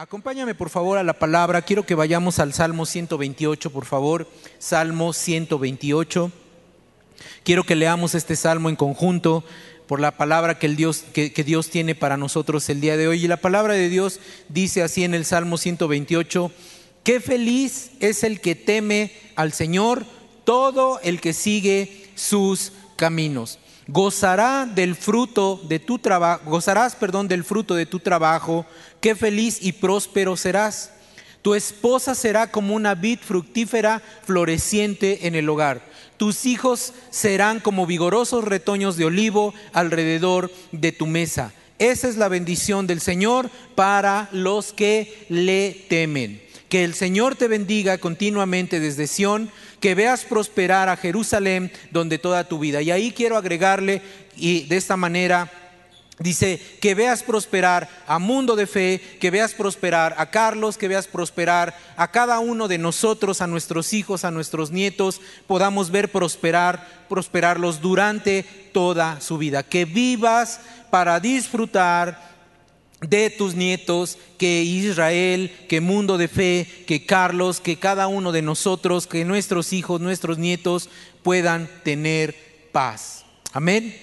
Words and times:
Acompáñame 0.00 0.54
por 0.54 0.70
favor 0.70 0.96
a 0.96 1.02
la 1.02 1.18
palabra. 1.18 1.62
Quiero 1.62 1.84
que 1.84 1.96
vayamos 1.96 2.38
al 2.38 2.52
Salmo 2.52 2.86
128, 2.86 3.70
por 3.70 3.84
favor. 3.84 4.28
Salmo 4.60 5.12
128. 5.12 6.30
Quiero 7.42 7.64
que 7.64 7.74
leamos 7.74 8.14
este 8.14 8.36
salmo 8.36 8.68
en 8.68 8.76
conjunto 8.76 9.42
por 9.88 9.98
la 9.98 10.16
palabra 10.16 10.56
que, 10.56 10.66
el 10.66 10.76
Dios, 10.76 11.04
que, 11.12 11.32
que 11.32 11.42
Dios 11.42 11.70
tiene 11.70 11.96
para 11.96 12.16
nosotros 12.16 12.68
el 12.68 12.80
día 12.80 12.96
de 12.96 13.08
hoy. 13.08 13.24
Y 13.24 13.26
la 13.26 13.38
palabra 13.38 13.74
de 13.74 13.88
Dios 13.88 14.20
dice 14.48 14.84
así 14.84 15.02
en 15.02 15.14
el 15.14 15.24
Salmo 15.24 15.58
128, 15.58 16.52
qué 17.02 17.18
feliz 17.18 17.90
es 17.98 18.22
el 18.22 18.40
que 18.40 18.54
teme 18.54 19.10
al 19.34 19.52
Señor, 19.52 20.04
todo 20.44 21.00
el 21.02 21.20
que 21.20 21.32
sigue 21.32 22.08
sus 22.14 22.70
caminos 22.94 23.58
gozará 23.88 24.66
del 24.66 24.94
fruto 24.94 25.60
de 25.66 25.78
tu 25.78 25.98
trabajo, 25.98 26.42
gozarás, 26.44 26.94
perdón, 26.94 27.26
del 27.26 27.42
fruto 27.42 27.74
de 27.74 27.86
tu 27.86 27.98
trabajo, 27.98 28.66
qué 29.00 29.16
feliz 29.16 29.58
y 29.60 29.72
próspero 29.72 30.36
serás. 30.36 30.92
Tu 31.40 31.54
esposa 31.54 32.14
será 32.14 32.50
como 32.50 32.74
una 32.74 32.94
vid 32.94 33.18
fructífera 33.20 34.02
floreciente 34.24 35.26
en 35.26 35.34
el 35.34 35.48
hogar. 35.48 35.80
Tus 36.18 36.46
hijos 36.46 36.92
serán 37.10 37.60
como 37.60 37.86
vigorosos 37.86 38.44
retoños 38.44 38.96
de 38.96 39.06
olivo 39.06 39.54
alrededor 39.72 40.52
de 40.72 40.92
tu 40.92 41.06
mesa. 41.06 41.52
Esa 41.78 42.08
es 42.08 42.16
la 42.16 42.28
bendición 42.28 42.86
del 42.86 43.00
Señor 43.00 43.50
para 43.76 44.28
los 44.32 44.72
que 44.72 45.26
le 45.28 45.86
temen. 45.88 46.42
Que 46.68 46.84
el 46.84 46.94
Señor 46.94 47.36
te 47.36 47.48
bendiga 47.48 47.98
continuamente 47.98 48.80
desde 48.80 49.06
Sión 49.06 49.50
que 49.80 49.94
veas 49.94 50.24
prosperar 50.24 50.88
a 50.88 50.96
Jerusalén 50.96 51.70
donde 51.90 52.18
toda 52.18 52.44
tu 52.44 52.58
vida. 52.58 52.82
Y 52.82 52.90
ahí 52.90 53.12
quiero 53.12 53.36
agregarle, 53.36 54.02
y 54.36 54.64
de 54.64 54.76
esta 54.76 54.96
manera 54.96 55.50
Dice, 56.20 56.60
que 56.80 56.96
veas 56.96 57.22
prosperar 57.22 57.88
a 58.08 58.18
Mundo 58.18 58.56
de 58.56 58.66
Fe, 58.66 59.00
que 59.20 59.30
veas 59.30 59.54
prosperar 59.54 60.16
a 60.18 60.26
Carlos, 60.30 60.76
que 60.76 60.88
veas 60.88 61.06
prosperar 61.06 61.78
a 61.96 62.10
cada 62.10 62.40
uno 62.40 62.66
de 62.66 62.76
nosotros, 62.76 63.40
a 63.40 63.46
nuestros 63.46 63.92
hijos, 63.92 64.24
a 64.24 64.32
nuestros 64.32 64.72
nietos, 64.72 65.20
podamos 65.46 65.92
ver 65.92 66.10
prosperar, 66.10 67.04
prosperarlos 67.08 67.80
durante 67.80 68.42
toda 68.72 69.20
su 69.20 69.38
vida. 69.38 69.62
Que 69.62 69.84
vivas 69.84 70.60
para 70.90 71.20
disfrutar 71.20 72.37
de 73.00 73.30
tus 73.30 73.54
nietos, 73.54 74.18
que 74.38 74.62
Israel, 74.62 75.52
que 75.68 75.80
Mundo 75.80 76.18
de 76.18 76.28
Fe, 76.28 76.66
que 76.86 77.06
Carlos, 77.06 77.60
que 77.60 77.78
cada 77.78 78.08
uno 78.08 78.32
de 78.32 78.42
nosotros, 78.42 79.06
que 79.06 79.24
nuestros 79.24 79.72
hijos, 79.72 80.00
nuestros 80.00 80.38
nietos 80.38 80.88
puedan 81.22 81.68
tener 81.84 82.34
paz. 82.72 83.24
Amén. 83.52 83.94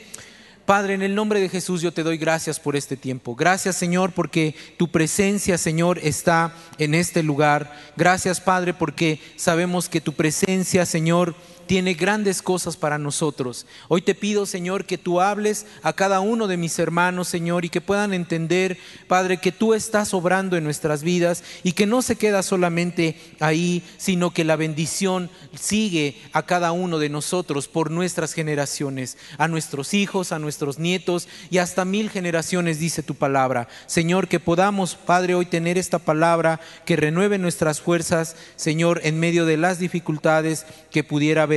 Padre, 0.66 0.96
en 0.96 1.04
el 1.04 1.14
nombre 1.14 1.40
de 1.40 1.50
Jesús 1.50 1.82
yo 1.84 1.92
te 1.92 2.02
doy 2.02 2.18
gracias 2.18 2.60
por 2.60 2.76
este 2.76 2.98
tiempo. 2.98 3.36
Gracias 3.36 3.76
Señor 3.76 4.14
porque 4.14 4.56
tu 4.78 4.88
presencia 4.88 5.59
Señor 5.59 6.00
está 6.02 6.56
en 6.80 6.96
este 6.96 7.22
lugar. 7.22 7.72
Gracias 7.96 8.42
Padre 8.42 8.74
porque 8.74 9.20
sabemos 9.36 9.90
que 9.90 10.02
tu 10.02 10.14
presencia 10.14 10.88
Señor 10.88 11.36
tiene 11.66 11.94
grandes 11.94 12.42
cosas 12.42 12.78
para 12.78 12.98
nosotros. 12.98 13.66
Hoy 13.88 14.02
te 14.02 14.16
pido, 14.16 14.46
Señor, 14.46 14.86
que 14.86 14.98
tú 14.98 15.22
hables 15.22 15.66
a 15.82 15.94
cada 15.94 16.20
uno 16.20 16.48
de 16.48 16.58
mis 16.58 16.78
hermanos, 16.80 17.28
Señor, 17.28 17.66
y 17.66 17.70
que 17.70 17.82
puedan 17.82 18.14
entender, 18.14 18.78
Padre, 19.08 19.38
que 19.38 19.52
tú 19.52 19.74
estás 19.74 20.14
obrando 20.14 20.58
en 20.58 20.64
nuestras 20.64 21.04
vidas 21.04 21.44
y 21.64 21.74
que 21.74 21.86
no 21.86 22.02
se 22.02 22.16
queda 22.16 22.44
solamente 22.44 23.20
ahí, 23.40 23.84
sino 23.98 24.32
que 24.32 24.44
la 24.44 24.56
bendición 24.56 25.30
sigue 25.54 26.18
a 26.34 26.44
cada 26.44 26.72
uno 26.72 27.00
de 27.00 27.10
nosotros 27.10 27.68
por 27.68 27.90
nuestras 27.90 28.34
generaciones, 28.34 29.18
a 29.38 29.48
nuestros 29.48 29.94
hijos, 29.94 30.32
a 30.32 30.40
nuestros 30.40 30.78
nietos 30.78 31.28
y 31.50 31.58
hasta 31.58 31.86
mil 31.86 32.10
generaciones, 32.10 32.80
dice 32.80 33.04
tu 33.04 33.16
palabra. 33.16 33.68
Señor, 33.88 34.28
que 34.28 34.40
podamos, 34.40 34.96
Padre, 34.96 35.36
hoy 35.36 35.46
tener 35.46 35.78
esta 35.78 36.00
palabra 36.00 36.60
que 36.86 36.96
renueve 36.96 37.38
nuestras 37.38 37.82
fuerzas, 37.82 38.36
Señor, 38.56 39.02
en 39.04 39.20
medio 39.20 39.46
de 39.46 39.58
las 39.58 39.80
dificultades 39.80 40.66
que 40.92 41.04
pudiera 41.04 41.44
haber 41.44 41.55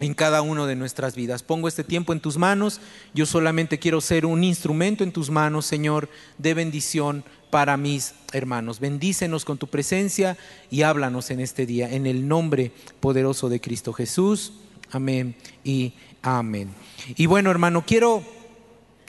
en 0.00 0.14
cada 0.14 0.42
uno 0.42 0.66
de 0.66 0.76
nuestras 0.76 1.14
vidas. 1.14 1.42
Pongo 1.42 1.68
este 1.68 1.84
tiempo 1.84 2.12
en 2.12 2.20
tus 2.20 2.36
manos. 2.36 2.80
Yo 3.14 3.26
solamente 3.26 3.78
quiero 3.78 4.00
ser 4.00 4.26
un 4.26 4.42
instrumento 4.44 5.04
en 5.04 5.12
tus 5.12 5.30
manos, 5.30 5.66
Señor, 5.66 6.08
de 6.38 6.54
bendición 6.54 7.24
para 7.50 7.76
mis 7.76 8.14
hermanos. 8.32 8.80
Bendícenos 8.80 9.44
con 9.44 9.58
tu 9.58 9.68
presencia 9.68 10.36
y 10.70 10.82
háblanos 10.82 11.30
en 11.30 11.40
este 11.40 11.66
día, 11.66 11.92
en 11.92 12.06
el 12.06 12.26
nombre 12.26 12.72
poderoso 13.00 13.48
de 13.48 13.60
Cristo 13.60 13.92
Jesús. 13.92 14.54
Amén 14.90 15.36
y 15.62 15.94
amén. 16.22 16.70
Y 17.16 17.26
bueno, 17.26 17.50
hermano, 17.50 17.84
quiero 17.86 18.22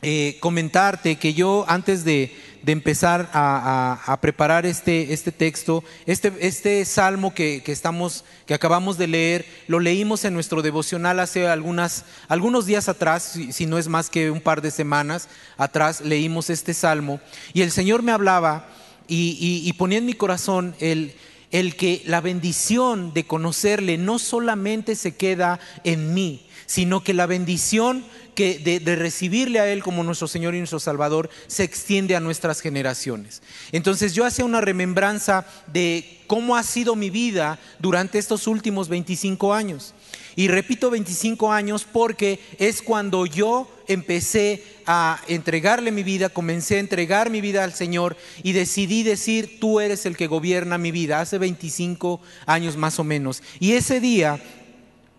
eh, 0.01 0.37
comentarte 0.39 1.15
que 1.15 1.33
yo 1.33 1.65
antes 1.67 2.03
de, 2.03 2.31
empezar 2.71 3.29
a, 3.33 4.17
preparar 4.21 4.65
este, 4.65 5.13
este 5.13 5.31
texto, 5.31 5.83
este, 6.05 6.33
este 6.39 6.83
salmo 6.85 7.33
que, 7.33 7.61
estamos, 7.67 8.23
que 8.45 8.53
acabamos 8.53 8.97
de 8.97 9.07
leer, 9.07 9.45
lo 9.67 9.79
leímos 9.79 10.25
en 10.25 10.33
nuestro 10.33 10.61
devocional 10.61 11.19
hace 11.19 11.47
algunas, 11.47 12.05
algunos 12.27 12.65
días 12.65 12.89
atrás, 12.89 13.37
si, 13.51 13.65
no 13.65 13.77
es 13.77 13.87
más 13.87 14.09
que 14.09 14.31
un 14.31 14.41
par 14.41 14.61
de 14.61 14.71
semanas 14.71 15.29
atrás, 15.57 16.01
leímos 16.01 16.49
este 16.49 16.73
salmo. 16.73 17.19
Y 17.53 17.61
el 17.61 17.71
Señor 17.71 18.03
me 18.03 18.11
hablaba 18.11 18.67
y, 19.07 19.61
y 19.63 19.73
ponía 19.73 19.99
en 19.99 20.05
mi 20.05 20.13
corazón 20.13 20.75
el, 20.79 21.15
el 21.51 21.75
que 21.75 22.01
la 22.05 22.21
bendición 22.21 23.13
de 23.13 23.25
conocerle 23.25 23.97
no 23.97 24.19
solamente 24.19 24.95
se 24.95 25.15
queda 25.15 25.59
en 25.83 26.13
mí, 26.13 26.44
sino 26.65 27.03
que 27.03 27.13
la 27.13 27.25
bendición 27.25 28.03
que 28.35 28.59
de, 28.59 28.95
recibirle 28.95 29.59
a 29.59 29.71
Él 29.71 29.81
como 29.81 30.03
nuestro 30.03 30.27
Señor 30.27 30.53
y 30.53 30.59
nuestro 30.59 30.79
Salvador 30.79 31.29
se 31.47 31.63
extiende 31.63 32.15
a 32.15 32.19
nuestras 32.19 32.61
generaciones. 32.61 33.41
Entonces 33.71 34.13
yo 34.13 34.25
hacía 34.25 34.45
una 34.45 34.61
remembranza 34.61 35.47
de 35.67 36.19
cómo 36.27 36.55
ha 36.55 36.63
sido 36.63 36.95
mi 36.95 37.09
vida 37.09 37.57
durante 37.79 38.19
estos 38.19 38.45
últimos 38.47 38.89
25 38.89 39.53
años. 39.53 39.93
Y 40.35 40.49
repito 40.49 40.89
25 40.89 41.53
años 41.53 41.87
porque 41.89 42.41
es 42.59 42.81
cuando 42.81 43.25
yo 43.25 43.71
empecé 43.87 44.63
a 44.85 45.21
entregarle 45.29 45.91
mi 45.91 46.03
vida, 46.03 46.27
comencé 46.27 46.75
a 46.75 46.79
entregar 46.79 47.29
mi 47.29 47.39
vida 47.39 47.63
al 47.63 47.73
Señor 47.73 48.17
y 48.43 48.51
decidí 48.51 49.03
decir, 49.03 49.61
tú 49.61 49.79
eres 49.79 50.05
el 50.05 50.17
que 50.17 50.27
gobierna 50.27 50.77
mi 50.77 50.91
vida, 50.91 51.21
hace 51.21 51.37
25 51.37 52.19
años 52.45 52.75
más 52.75 52.99
o 52.99 53.05
menos. 53.05 53.41
Y 53.61 53.73
ese 53.73 54.01
día 54.01 54.41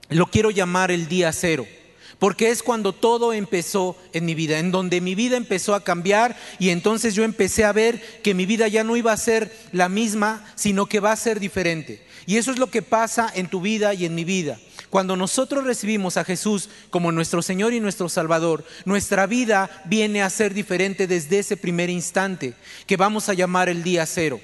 lo 0.08 0.26
quiero 0.26 0.50
llamar 0.50 0.90
el 0.90 1.08
día 1.08 1.32
cero. 1.32 1.66
Porque 2.18 2.48
es 2.48 2.62
cuando 2.62 2.94
todo 2.94 3.34
empezó 3.34 3.96
en 4.14 4.24
mi 4.24 4.34
vida, 4.34 4.58
en 4.58 4.70
donde 4.70 5.02
mi 5.02 5.14
vida 5.14 5.36
empezó 5.36 5.74
a 5.74 5.84
cambiar 5.84 6.36
y 6.58 6.70
entonces 6.70 7.14
yo 7.14 7.24
empecé 7.24 7.64
a 7.64 7.72
ver 7.72 8.00
que 8.22 8.32
mi 8.32 8.46
vida 8.46 8.68
ya 8.68 8.84
no 8.84 8.96
iba 8.96 9.12
a 9.12 9.16
ser 9.18 9.54
la 9.72 9.90
misma, 9.90 10.42
sino 10.54 10.86
que 10.86 11.00
va 11.00 11.12
a 11.12 11.16
ser 11.16 11.40
diferente. 11.40 12.02
Y 12.24 12.38
eso 12.38 12.50
es 12.50 12.58
lo 12.58 12.70
que 12.70 12.80
pasa 12.80 13.30
en 13.34 13.48
tu 13.48 13.60
vida 13.60 13.92
y 13.92 14.06
en 14.06 14.14
mi 14.14 14.24
vida. 14.24 14.58
Cuando 14.88 15.14
nosotros 15.14 15.64
recibimos 15.64 16.16
a 16.16 16.24
Jesús 16.24 16.70
como 16.88 17.12
nuestro 17.12 17.42
Señor 17.42 17.74
y 17.74 17.80
nuestro 17.80 18.08
Salvador, 18.08 18.64
nuestra 18.86 19.26
vida 19.26 19.82
viene 19.84 20.22
a 20.22 20.30
ser 20.30 20.54
diferente 20.54 21.06
desde 21.06 21.40
ese 21.40 21.56
primer 21.56 21.90
instante, 21.90 22.54
que 22.86 22.96
vamos 22.96 23.28
a 23.28 23.34
llamar 23.34 23.68
el 23.68 23.82
día 23.82 24.06
cero. 24.06 24.40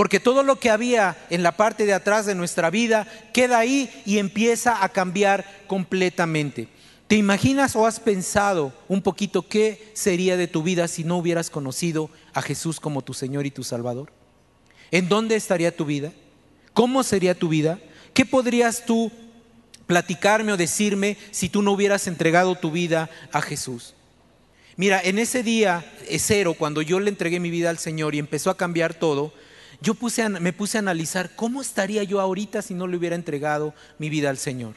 Porque 0.00 0.18
todo 0.18 0.42
lo 0.42 0.58
que 0.58 0.70
había 0.70 1.14
en 1.28 1.42
la 1.42 1.58
parte 1.58 1.84
de 1.84 1.92
atrás 1.92 2.24
de 2.24 2.34
nuestra 2.34 2.70
vida 2.70 3.06
queda 3.34 3.58
ahí 3.58 3.90
y 4.06 4.16
empieza 4.16 4.82
a 4.82 4.88
cambiar 4.88 5.44
completamente. 5.66 6.68
¿Te 7.06 7.16
imaginas 7.16 7.76
o 7.76 7.84
has 7.84 8.00
pensado 8.00 8.72
un 8.88 9.02
poquito 9.02 9.46
qué 9.46 9.90
sería 9.92 10.38
de 10.38 10.48
tu 10.48 10.62
vida 10.62 10.88
si 10.88 11.04
no 11.04 11.18
hubieras 11.18 11.50
conocido 11.50 12.08
a 12.32 12.40
Jesús 12.40 12.80
como 12.80 13.02
tu 13.02 13.12
Señor 13.12 13.44
y 13.44 13.50
tu 13.50 13.62
Salvador? 13.62 14.10
¿En 14.90 15.06
dónde 15.10 15.36
estaría 15.36 15.76
tu 15.76 15.84
vida? 15.84 16.12
¿Cómo 16.72 17.02
sería 17.02 17.34
tu 17.34 17.50
vida? 17.50 17.78
¿Qué 18.14 18.24
podrías 18.24 18.86
tú 18.86 19.12
platicarme 19.86 20.54
o 20.54 20.56
decirme 20.56 21.18
si 21.30 21.50
tú 21.50 21.60
no 21.60 21.72
hubieras 21.72 22.06
entregado 22.06 22.54
tu 22.54 22.70
vida 22.70 23.10
a 23.32 23.42
Jesús? 23.42 23.92
Mira, 24.76 24.98
en 25.04 25.18
ese 25.18 25.42
día 25.42 25.84
cero, 26.16 26.54
cuando 26.58 26.80
yo 26.80 27.00
le 27.00 27.10
entregué 27.10 27.38
mi 27.38 27.50
vida 27.50 27.68
al 27.68 27.76
Señor 27.76 28.14
y 28.14 28.18
empezó 28.18 28.48
a 28.48 28.56
cambiar 28.56 28.94
todo, 28.94 29.34
yo 29.80 29.94
me 30.40 30.52
puse 30.52 30.78
a 30.78 30.80
analizar 30.80 31.34
cómo 31.36 31.60
estaría 31.60 32.02
yo 32.02 32.20
ahorita 32.20 32.62
si 32.62 32.74
no 32.74 32.86
le 32.86 32.96
hubiera 32.96 33.16
entregado 33.16 33.74
mi 33.98 34.10
vida 34.10 34.30
al 34.30 34.38
Señor. 34.38 34.74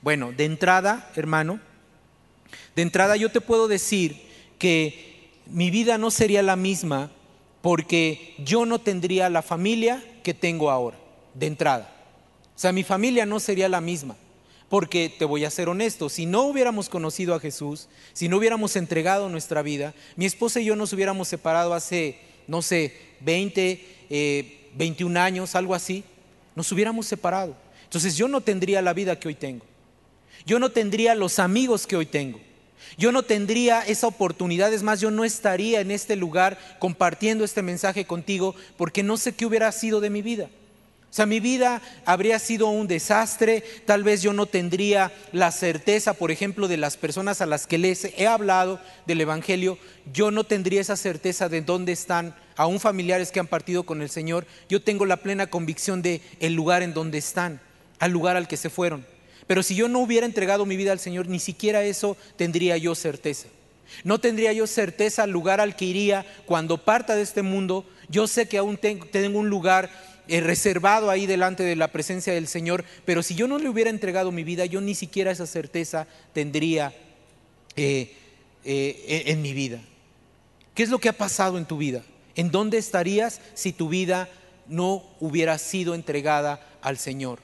Bueno, 0.00 0.32
de 0.32 0.44
entrada, 0.44 1.10
hermano, 1.16 1.60
de 2.76 2.82
entrada 2.82 3.16
yo 3.16 3.30
te 3.30 3.40
puedo 3.40 3.68
decir 3.68 4.22
que 4.58 5.32
mi 5.46 5.70
vida 5.70 5.98
no 5.98 6.10
sería 6.10 6.42
la 6.42 6.56
misma 6.56 7.10
porque 7.62 8.34
yo 8.38 8.66
no 8.66 8.78
tendría 8.78 9.30
la 9.30 9.42
familia 9.42 10.02
que 10.22 10.34
tengo 10.34 10.70
ahora, 10.70 10.98
de 11.34 11.46
entrada. 11.46 11.90
O 12.54 12.58
sea, 12.58 12.72
mi 12.72 12.84
familia 12.84 13.26
no 13.26 13.40
sería 13.40 13.68
la 13.68 13.80
misma. 13.80 14.16
Porque 14.68 15.08
te 15.08 15.24
voy 15.24 15.44
a 15.44 15.50
ser 15.50 15.68
honesto, 15.68 16.08
si 16.08 16.26
no 16.26 16.42
hubiéramos 16.42 16.88
conocido 16.88 17.34
a 17.34 17.40
Jesús, 17.40 17.88
si 18.12 18.28
no 18.28 18.38
hubiéramos 18.38 18.76
entregado 18.76 19.28
nuestra 19.28 19.62
vida, 19.62 19.94
mi 20.16 20.24
esposa 20.24 20.60
y 20.60 20.64
yo 20.64 20.74
nos 20.74 20.92
hubiéramos 20.92 21.28
separado 21.28 21.74
hace, 21.74 22.18
no 22.48 22.60
sé, 22.60 22.96
20, 23.20 23.93
21 24.08 25.18
eh, 25.18 25.22
años, 25.22 25.54
algo 25.54 25.74
así, 25.74 26.04
nos 26.54 26.70
hubiéramos 26.72 27.06
separado. 27.06 27.56
Entonces 27.84 28.16
yo 28.16 28.28
no 28.28 28.40
tendría 28.40 28.82
la 28.82 28.92
vida 28.92 29.18
que 29.18 29.28
hoy 29.28 29.34
tengo. 29.34 29.64
Yo 30.46 30.58
no 30.58 30.70
tendría 30.70 31.14
los 31.14 31.38
amigos 31.38 31.86
que 31.86 31.96
hoy 31.96 32.06
tengo. 32.06 32.40
Yo 32.98 33.12
no 33.12 33.22
tendría 33.22 33.80
esa 33.80 34.06
oportunidad, 34.06 34.72
es 34.72 34.82
más, 34.82 35.00
yo 35.00 35.10
no 35.10 35.24
estaría 35.24 35.80
en 35.80 35.90
este 35.90 36.16
lugar 36.16 36.58
compartiendo 36.78 37.44
este 37.44 37.62
mensaje 37.62 38.04
contigo 38.04 38.54
porque 38.76 39.02
no 39.02 39.16
sé 39.16 39.32
qué 39.32 39.46
hubiera 39.46 39.70
sido 39.72 40.00
de 40.00 40.10
mi 40.10 40.22
vida. 40.22 40.48
O 41.14 41.16
sea, 41.16 41.26
mi 41.26 41.38
vida 41.38 41.80
habría 42.04 42.40
sido 42.40 42.66
un 42.68 42.88
desastre, 42.88 43.62
tal 43.86 44.02
vez 44.02 44.20
yo 44.20 44.32
no 44.32 44.46
tendría 44.46 45.12
la 45.30 45.52
certeza, 45.52 46.14
por 46.14 46.32
ejemplo, 46.32 46.66
de 46.66 46.76
las 46.76 46.96
personas 46.96 47.40
a 47.40 47.46
las 47.46 47.68
que 47.68 47.78
les 47.78 48.04
he 48.04 48.26
hablado 48.26 48.80
del 49.06 49.20
Evangelio, 49.20 49.78
yo 50.12 50.32
no 50.32 50.42
tendría 50.42 50.80
esa 50.80 50.96
certeza 50.96 51.48
de 51.48 51.62
dónde 51.62 51.92
están, 51.92 52.34
aún 52.56 52.80
familiares 52.80 53.30
que 53.30 53.40
han 53.40 53.46
partido 53.46 53.84
con 53.84 54.02
el 54.02 54.10
Señor, 54.10 54.46
yo 54.68 54.82
tengo 54.82 55.06
la 55.06 55.18
plena 55.18 55.48
convicción 55.48 56.02
de 56.02 56.20
el 56.40 56.54
lugar 56.54 56.82
en 56.82 56.94
donde 56.94 57.18
están, 57.18 57.60
al 57.98 58.12
lugar 58.12 58.36
al 58.36 58.48
que 58.48 58.56
se 58.56 58.70
fueron. 58.70 59.06
Pero 59.46 59.62
si 59.62 59.74
yo 59.74 59.88
no 59.88 60.00
hubiera 60.00 60.26
entregado 60.26 60.66
mi 60.66 60.76
vida 60.76 60.92
al 60.92 60.98
Señor, 60.98 61.28
ni 61.28 61.38
siquiera 61.38 61.84
eso 61.84 62.16
tendría 62.36 62.76
yo 62.76 62.94
certeza. 62.94 63.48
No 64.02 64.18
tendría 64.18 64.52
yo 64.52 64.66
certeza 64.66 65.24
al 65.24 65.30
lugar 65.30 65.60
al 65.60 65.76
que 65.76 65.84
iría 65.84 66.24
cuando 66.46 66.78
parta 66.78 67.14
de 67.14 67.22
este 67.22 67.42
mundo. 67.42 67.84
Yo 68.08 68.26
sé 68.26 68.48
que 68.48 68.58
aún 68.58 68.78
tengo 68.78 69.38
un 69.38 69.50
lugar 69.50 69.90
eh, 70.26 70.40
reservado 70.40 71.10
ahí 71.10 71.26
delante 71.26 71.62
de 71.62 71.76
la 71.76 71.88
presencia 71.88 72.32
del 72.32 72.48
Señor, 72.48 72.84
pero 73.04 73.22
si 73.22 73.34
yo 73.34 73.46
no 73.46 73.58
le 73.58 73.68
hubiera 73.68 73.90
entregado 73.90 74.32
mi 74.32 74.42
vida, 74.42 74.64
yo 74.64 74.80
ni 74.80 74.94
siquiera 74.94 75.30
esa 75.30 75.46
certeza 75.46 76.06
tendría 76.32 76.94
eh, 77.76 78.16
eh, 78.64 79.24
en 79.26 79.42
mi 79.42 79.52
vida. 79.52 79.80
¿Qué 80.74 80.82
es 80.82 80.88
lo 80.88 80.98
que 80.98 81.10
ha 81.10 81.12
pasado 81.12 81.58
en 81.58 81.66
tu 81.66 81.76
vida? 81.76 82.02
¿En 82.36 82.50
dónde 82.50 82.78
estarías 82.78 83.40
si 83.54 83.72
tu 83.72 83.88
vida 83.88 84.28
no 84.66 85.02
hubiera 85.20 85.58
sido 85.58 85.94
entregada 85.94 86.60
al 86.82 86.98
Señor? 86.98 87.38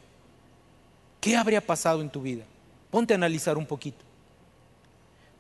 ¿Qué 1.20 1.36
habría 1.36 1.60
pasado 1.60 2.00
en 2.00 2.10
tu 2.10 2.22
vida? 2.22 2.44
Ponte 2.90 3.14
a 3.14 3.16
analizar 3.16 3.56
un 3.56 3.66
poquito. 3.66 4.04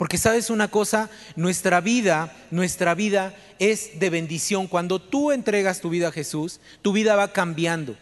Porque 0.00 0.16
sabes 0.16 0.48
una 0.48 0.68
cosa, 0.68 1.10
nuestra 1.36 1.80
vida, 1.82 2.34
nuestra 2.50 2.94
vida 2.94 3.34
es 3.58 4.00
de 4.00 4.08
bendición. 4.08 4.66
Cuando 4.66 4.98
tú 4.98 5.30
entregas 5.30 5.80
tu 5.80 5.90
vida 5.90 6.08
a 6.08 6.12
Jesús, 6.12 6.60
tu 6.80 6.92
vida 6.92 7.16
va 7.16 7.32
cambiando. 7.32 7.96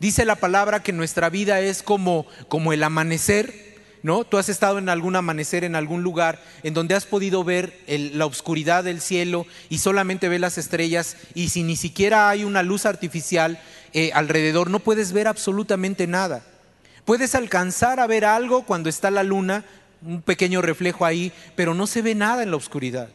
Dice 0.00 0.24
la 0.24 0.34
palabra 0.34 0.82
que 0.82 0.92
nuestra 0.92 1.30
vida 1.30 1.60
es 1.60 1.84
como, 1.84 2.26
como 2.48 2.72
el 2.72 2.82
amanecer, 2.82 3.69
¿no? 4.02 4.24
Tú 4.24 4.38
has 4.38 4.48
estado 4.48 4.78
en 4.78 4.88
algún 4.88 5.16
amanecer 5.16 5.64
en 5.64 5.76
algún 5.76 6.02
lugar 6.02 6.42
en 6.62 6.74
donde 6.74 6.94
has 6.94 7.06
podido 7.06 7.44
ver 7.44 7.78
la 7.86 8.26
oscuridad 8.26 8.84
del 8.84 9.00
cielo 9.00 9.46
y 9.68 9.78
solamente 9.78 10.28
ves 10.28 10.40
las 10.40 10.58
estrellas 10.58 11.16
y 11.34 11.50
si 11.50 11.62
ni 11.62 11.76
siquiera 11.76 12.28
hay 12.28 12.44
una 12.44 12.62
luz 12.62 12.86
artificial 12.86 13.60
eh, 13.92 14.10
alrededor, 14.14 14.70
no 14.70 14.78
puedes 14.80 15.12
ver 15.12 15.28
absolutamente 15.28 16.06
nada. 16.06 16.42
Puedes 17.04 17.34
alcanzar 17.34 18.00
a 18.00 18.06
ver 18.06 18.24
algo 18.24 18.64
cuando 18.64 18.88
está 18.88 19.10
la 19.10 19.22
luna, 19.22 19.64
un 20.02 20.22
pequeño 20.22 20.62
reflejo 20.62 21.04
ahí, 21.04 21.32
pero 21.56 21.74
no 21.74 21.86
se 21.86 22.02
ve 22.02 22.14
nada 22.14 22.42
en 22.42 22.50
la 22.50 22.56
oscuridad. 22.56 23.08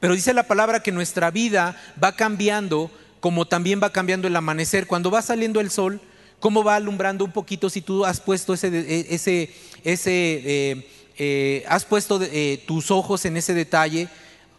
Pero 0.00 0.14
dice 0.14 0.34
la 0.34 0.48
palabra 0.48 0.82
que 0.82 0.90
nuestra 0.90 1.30
vida 1.30 1.76
va 2.02 2.16
cambiando 2.16 2.90
como 3.22 3.46
también 3.46 3.80
va 3.80 3.90
cambiando 3.90 4.26
el 4.26 4.34
amanecer. 4.34 4.88
Cuando 4.88 5.08
va 5.08 5.22
saliendo 5.22 5.60
el 5.60 5.70
sol, 5.70 6.00
¿cómo 6.42 6.64
va 6.64 6.74
alumbrando 6.74 7.24
un 7.24 7.30
poquito 7.30 7.70
si 7.70 7.80
tú 7.80 8.04
has 8.04 8.20
puesto 8.20 8.52
ese, 8.52 8.66
e, 8.66 9.14
ese, 9.14 9.54
ese 9.84 10.42
eh, 10.44 10.88
eh, 11.16 11.64
has 11.68 11.84
puesto 11.84 12.20
eh, 12.20 12.62
tus 12.66 12.90
ojos 12.90 13.24
en 13.24 13.36
ese 13.36 13.54
detalle, 13.54 14.08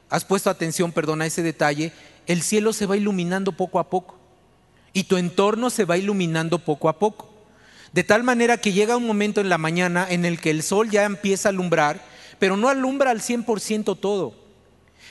has 0.09 0.23
puesto 0.23 0.49
atención, 0.49 0.93
perdón, 0.93 1.21
a 1.21 1.25
ese 1.25 1.43
detalle, 1.43 1.91
el 2.25 2.41
cielo 2.41 2.71
se 2.71 2.85
va 2.85 2.95
iluminando 2.95 3.51
poco 3.51 3.79
a 3.79 3.89
poco 3.89 4.17
y 4.93 5.03
tu 5.03 5.17
entorno 5.17 5.69
se 5.69 5.83
va 5.83 5.97
iluminando 5.97 6.57
poco 6.59 6.87
a 6.87 6.97
poco. 6.97 7.29
De 7.91 8.05
tal 8.05 8.23
manera 8.23 8.57
que 8.57 8.71
llega 8.71 8.95
un 8.95 9.05
momento 9.05 9.41
en 9.41 9.49
la 9.49 9.57
mañana 9.57 10.07
en 10.09 10.23
el 10.23 10.39
que 10.39 10.51
el 10.51 10.63
sol 10.63 10.89
ya 10.89 11.03
empieza 11.03 11.49
a 11.49 11.51
alumbrar, 11.51 12.01
pero 12.39 12.55
no 12.55 12.69
alumbra 12.69 13.11
al 13.11 13.19
100% 13.19 13.99
todo. 13.99 14.42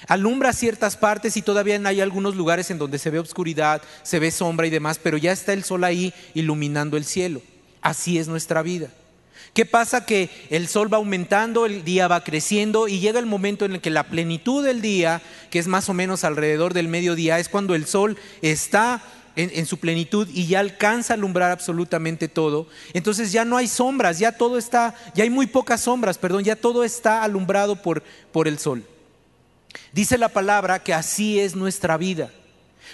Alumbra 0.09 0.53
ciertas 0.53 0.97
partes 0.97 1.37
y 1.37 1.43
todavía 1.43 1.81
hay 1.85 2.01
algunos 2.01 2.37
lugares 2.37 2.71
en 2.71 2.79
donde 2.79 2.99
se 2.99 3.11
ve 3.11 3.19
oscuridad, 3.19 3.83
se 4.03 4.19
ve 4.19 4.31
sombra 4.31 4.67
y 4.67 4.71
demás, 4.71 4.99
pero 5.03 5.17
ya 5.19 5.33
está 5.33 5.53
el 5.53 5.65
sol 5.65 5.85
ahí 5.85 6.13
iluminando 6.35 6.97
el 6.97 7.05
cielo. 7.05 7.41
Así 7.81 8.19
es 8.19 8.29
nuestra 8.29 8.63
vida. 8.63 8.89
¿Qué 9.55 9.67
pasa? 9.67 10.07
Que 10.07 10.31
el 10.49 10.67
sol 10.67 10.93
va 10.93 10.97
aumentando, 10.97 11.67
el 11.67 11.85
día 11.85 12.09
va 12.09 12.25
creciendo 12.25 12.89
y 12.89 13.01
llega 13.01 13.19
el 13.19 13.27
momento 13.27 13.65
en 13.65 13.73
el 13.73 13.81
que 13.81 13.91
la 13.91 14.05
plenitud 14.05 14.65
del 14.65 14.81
día, 14.81 15.21
que 15.51 15.59
es 15.59 15.67
más 15.67 15.89
o 15.89 15.95
menos 15.95 16.25
alrededor 16.25 16.73
del 16.73 16.89
mediodía, 16.89 17.39
es 17.39 17.51
cuando 17.51 17.75
el 17.75 17.87
sol 17.87 18.17
está 18.41 19.03
en, 19.37 19.67
su 19.67 19.79
plenitud 19.79 20.29
y 20.33 20.47
ya 20.47 20.61
alcanza 20.61 21.13
a 21.13 21.17
alumbrar 21.17 21.51
absolutamente 21.51 22.29
todo, 22.29 22.67
entonces 22.93 23.33
ya 23.33 23.45
no 23.45 23.57
hay 23.57 23.67
sombras, 23.67 24.19
ya 24.19 24.33
todo 24.33 24.59
está, 24.59 24.95
ya 25.15 25.25
hay 25.25 25.31
muy 25.31 25.47
pocas 25.47 25.83
sombras, 25.83 26.19
perdón, 26.19 26.45
ya 26.45 26.57
todo 26.57 26.85
está 26.85 27.23
alumbrado 27.23 27.77
por, 27.77 28.03
por 28.31 28.49
el 28.49 28.59
sol. 28.59 28.85
Dice 29.93 30.19
la 30.19 30.29
palabra 30.29 30.83
que 30.83 30.95
así 30.95 31.41
es 31.41 31.55
nuestra 31.55 31.97
vida. 31.97 32.31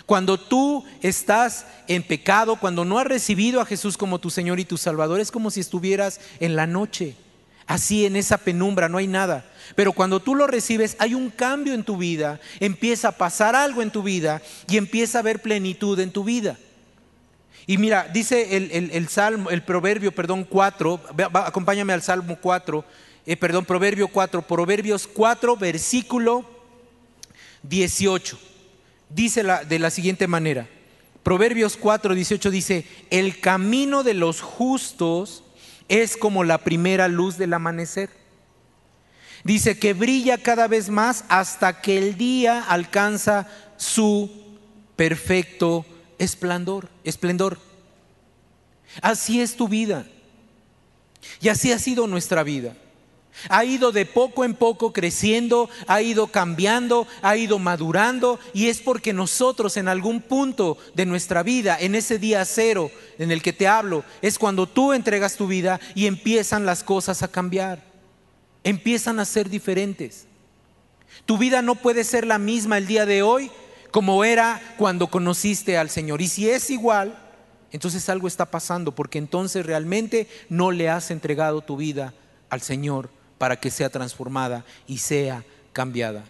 Cuando 0.06 0.38
tú 0.38 0.84
estás 1.02 1.66
en 1.86 2.02
pecado, 2.02 2.56
cuando 2.56 2.84
no 2.84 2.98
has 2.98 3.06
recibido 3.06 3.60
a 3.60 3.66
Jesús 3.66 3.96
como 3.96 4.18
tu 4.18 4.30
Señor 4.30 4.60
y 4.60 4.64
tu 4.64 4.76
Salvador, 4.76 5.20
es 5.20 5.30
como 5.30 5.50
si 5.50 5.60
estuvieras 5.60 6.20
en 6.40 6.56
la 6.56 6.66
noche, 6.66 7.14
así 7.66 8.06
en 8.06 8.16
esa 8.16 8.38
penumbra, 8.38 8.88
no 8.88 8.98
hay 8.98 9.06
nada. 9.06 9.44
Pero 9.74 9.92
cuando 9.92 10.20
tú 10.20 10.34
lo 10.34 10.46
recibes, 10.46 10.96
hay 10.98 11.14
un 11.14 11.30
cambio 11.30 11.74
en 11.74 11.84
tu 11.84 11.96
vida, 11.96 12.40
empieza 12.60 13.08
a 13.08 13.12
pasar 13.12 13.54
algo 13.56 13.82
en 13.82 13.90
tu 13.90 14.02
vida 14.02 14.40
y 14.68 14.76
empieza 14.76 15.18
a 15.18 15.20
haber 15.20 15.42
plenitud 15.42 15.98
en 16.00 16.10
tu 16.10 16.24
vida. 16.24 16.56
Y 17.66 17.76
mira, 17.76 18.08
dice 18.10 18.56
el, 18.56 19.08
Salmo, 19.08 19.50
el 19.50 19.62
Proverbio, 19.62 20.12
perdón, 20.12 20.44
4, 20.44 21.00
acompáñame 21.34 21.92
al 21.92 22.00
Salmo 22.00 22.38
4, 22.40 22.82
eh, 23.26 23.36
perdón, 23.36 23.66
Proverbio 23.66 24.08
4, 24.08 24.40
Proverbios 24.40 25.06
4, 25.06 25.54
versículo 25.56 26.57
18. 27.62 28.38
Dice 29.10 29.42
de 29.42 29.78
la 29.78 29.90
siguiente 29.90 30.26
manera, 30.26 30.68
Proverbios 31.22 31.76
4, 31.76 32.14
18 32.14 32.50
dice, 32.50 32.86
el 33.10 33.40
camino 33.40 34.02
de 34.02 34.14
los 34.14 34.40
justos 34.40 35.44
es 35.88 36.16
como 36.16 36.44
la 36.44 36.58
primera 36.58 37.08
luz 37.08 37.38
del 37.38 37.54
amanecer 37.54 38.10
Dice 39.44 39.78
que 39.78 39.94
brilla 39.94 40.38
cada 40.38 40.66
vez 40.68 40.88
más 40.88 41.24
hasta 41.28 41.80
que 41.80 41.98
el 41.98 42.16
día 42.16 42.62
alcanza 42.68 43.46
su 43.76 44.30
perfecto 44.96 45.86
esplendor, 46.18 46.88
esplendor. 47.04 47.58
Así 49.00 49.40
es 49.40 49.56
tu 49.56 49.68
vida. 49.68 50.06
Y 51.40 51.48
así 51.48 51.72
ha 51.72 51.78
sido 51.78 52.06
nuestra 52.06 52.42
vida. 52.42 52.74
Ha 53.48 53.64
ido 53.64 53.92
de 53.92 54.06
poco 54.06 54.44
en 54.44 54.54
poco 54.54 54.92
creciendo, 54.92 55.70
ha 55.86 56.02
ido 56.02 56.28
cambiando, 56.28 57.06
ha 57.22 57.36
ido 57.36 57.58
madurando 57.58 58.38
y 58.52 58.68
es 58.68 58.80
porque 58.80 59.12
nosotros 59.12 59.76
en 59.76 59.88
algún 59.88 60.20
punto 60.20 60.78
de 60.94 61.06
nuestra 61.06 61.42
vida, 61.42 61.76
en 61.78 61.94
ese 61.94 62.18
día 62.18 62.44
cero 62.44 62.90
en 63.18 63.30
el 63.30 63.42
que 63.42 63.52
te 63.52 63.68
hablo, 63.68 64.04
es 64.22 64.38
cuando 64.38 64.66
tú 64.66 64.92
entregas 64.92 65.36
tu 65.36 65.46
vida 65.46 65.80
y 65.94 66.06
empiezan 66.06 66.66
las 66.66 66.82
cosas 66.82 67.22
a 67.22 67.28
cambiar 67.28 67.88
empiezan 68.64 69.20
a 69.20 69.24
ser 69.24 69.48
diferentes. 69.48 70.26
Tu 71.24 71.38
vida 71.38 71.62
no 71.62 71.74
puede 71.74 72.04
ser 72.04 72.26
la 72.26 72.38
misma 72.38 72.78
el 72.78 72.86
día 72.86 73.06
de 73.06 73.22
hoy 73.22 73.50
como 73.90 74.24
era 74.24 74.60
cuando 74.76 75.08
conociste 75.08 75.78
al 75.78 75.90
Señor. 75.90 76.20
Y 76.20 76.28
si 76.28 76.48
es 76.48 76.70
igual, 76.70 77.18
entonces 77.72 78.08
algo 78.08 78.28
está 78.28 78.46
pasando, 78.46 78.94
porque 78.94 79.18
entonces 79.18 79.64
realmente 79.64 80.28
no 80.48 80.70
le 80.70 80.90
has 80.90 81.10
entregado 81.10 81.62
tu 81.62 81.76
vida 81.76 82.14
al 82.50 82.60
Señor 82.60 83.10
para 83.38 83.56
que 83.56 83.70
sea 83.70 83.88
transformada 83.88 84.64
y 84.86 84.98
sea 84.98 85.44
cambiada. 85.72 86.24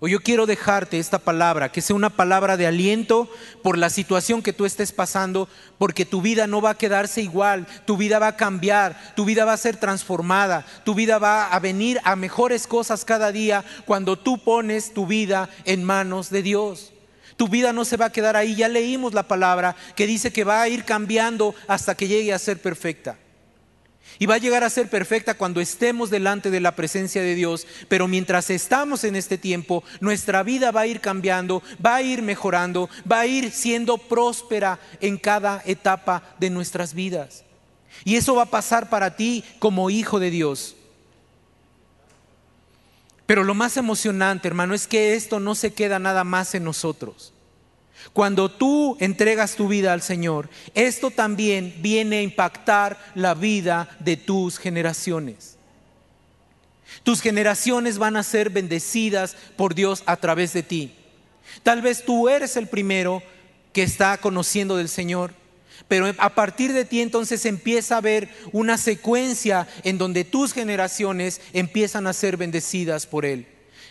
O 0.00 0.06
yo 0.06 0.20
quiero 0.20 0.46
dejarte 0.46 1.00
esta 1.00 1.18
palabra, 1.18 1.72
que 1.72 1.80
sea 1.80 1.96
una 1.96 2.10
palabra 2.10 2.56
de 2.56 2.68
aliento 2.68 3.28
por 3.64 3.76
la 3.76 3.90
situación 3.90 4.42
que 4.42 4.52
tú 4.52 4.64
estés 4.64 4.92
pasando, 4.92 5.48
porque 5.76 6.04
tu 6.04 6.22
vida 6.22 6.46
no 6.46 6.60
va 6.60 6.70
a 6.70 6.78
quedarse 6.78 7.20
igual, 7.20 7.66
tu 7.84 7.96
vida 7.96 8.20
va 8.20 8.28
a 8.28 8.36
cambiar, 8.36 9.14
tu 9.16 9.24
vida 9.24 9.44
va 9.44 9.54
a 9.54 9.56
ser 9.56 9.76
transformada, 9.76 10.64
tu 10.84 10.94
vida 10.94 11.18
va 11.18 11.48
a 11.48 11.58
venir 11.58 12.00
a 12.04 12.14
mejores 12.14 12.68
cosas 12.68 13.04
cada 13.04 13.32
día 13.32 13.64
cuando 13.86 14.16
tú 14.16 14.38
pones 14.38 14.94
tu 14.94 15.04
vida 15.04 15.48
en 15.64 15.82
manos 15.82 16.30
de 16.30 16.42
Dios. 16.42 16.92
Tu 17.36 17.48
vida 17.48 17.72
no 17.72 17.84
se 17.84 17.96
va 17.96 18.06
a 18.06 18.12
quedar 18.12 18.36
ahí, 18.36 18.54
ya 18.54 18.68
leímos 18.68 19.14
la 19.14 19.26
palabra 19.26 19.74
que 19.96 20.06
dice 20.06 20.32
que 20.32 20.44
va 20.44 20.62
a 20.62 20.68
ir 20.68 20.84
cambiando 20.84 21.56
hasta 21.66 21.96
que 21.96 22.06
llegue 22.06 22.32
a 22.32 22.38
ser 22.38 22.62
perfecta. 22.62 23.16
Y 24.18 24.26
va 24.26 24.34
a 24.34 24.38
llegar 24.38 24.64
a 24.64 24.70
ser 24.70 24.88
perfecta 24.88 25.34
cuando 25.34 25.60
estemos 25.60 26.10
delante 26.10 26.50
de 26.50 26.60
la 26.60 26.74
presencia 26.74 27.22
de 27.22 27.34
Dios. 27.34 27.66
Pero 27.88 28.08
mientras 28.08 28.50
estamos 28.50 29.04
en 29.04 29.16
este 29.16 29.38
tiempo, 29.38 29.84
nuestra 30.00 30.42
vida 30.42 30.70
va 30.70 30.82
a 30.82 30.86
ir 30.86 31.00
cambiando, 31.00 31.62
va 31.84 31.96
a 31.96 32.02
ir 32.02 32.22
mejorando, 32.22 32.90
va 33.10 33.20
a 33.20 33.26
ir 33.26 33.52
siendo 33.52 33.98
próspera 33.98 34.80
en 35.00 35.18
cada 35.18 35.62
etapa 35.66 36.34
de 36.38 36.50
nuestras 36.50 36.94
vidas. 36.94 37.44
Y 38.04 38.16
eso 38.16 38.34
va 38.34 38.42
a 38.42 38.50
pasar 38.50 38.90
para 38.90 39.16
ti 39.16 39.44
como 39.58 39.90
hijo 39.90 40.18
de 40.18 40.30
Dios. 40.30 40.76
Pero 43.26 43.44
lo 43.44 43.54
más 43.54 43.76
emocionante, 43.76 44.48
hermano, 44.48 44.74
es 44.74 44.86
que 44.86 45.14
esto 45.14 45.38
no 45.38 45.54
se 45.54 45.74
queda 45.74 45.98
nada 45.98 46.24
más 46.24 46.54
en 46.54 46.64
nosotros. 46.64 47.34
Cuando 48.12 48.50
tú 48.50 48.96
entregas 49.00 49.54
tu 49.54 49.68
vida 49.68 49.92
al 49.92 50.02
Señor, 50.02 50.48
esto 50.74 51.10
también 51.10 51.74
viene 51.80 52.18
a 52.18 52.22
impactar 52.22 52.98
la 53.14 53.34
vida 53.34 53.88
de 54.00 54.16
tus 54.16 54.58
generaciones. 54.58 55.56
Tus 57.02 57.20
generaciones 57.20 57.98
van 57.98 58.16
a 58.16 58.22
ser 58.22 58.50
bendecidas 58.50 59.36
por 59.56 59.74
Dios 59.74 60.02
a 60.06 60.16
través 60.16 60.52
de 60.52 60.62
ti. 60.62 60.94
Tal 61.62 61.82
vez 61.82 62.04
tú 62.04 62.28
eres 62.28 62.56
el 62.56 62.66
primero 62.66 63.22
que 63.72 63.82
está 63.82 64.16
conociendo 64.18 64.76
del 64.76 64.88
Señor, 64.88 65.34
pero 65.86 66.12
a 66.18 66.34
partir 66.34 66.72
de 66.72 66.84
ti 66.84 67.00
entonces 67.00 67.44
empieza 67.46 67.94
a 67.94 67.98
haber 67.98 68.28
una 68.52 68.78
secuencia 68.78 69.68
en 69.84 69.98
donde 69.98 70.24
tus 70.24 70.52
generaciones 70.52 71.40
empiezan 71.52 72.06
a 72.06 72.12
ser 72.12 72.36
bendecidas 72.36 73.06
por 73.06 73.24
Él. 73.24 73.46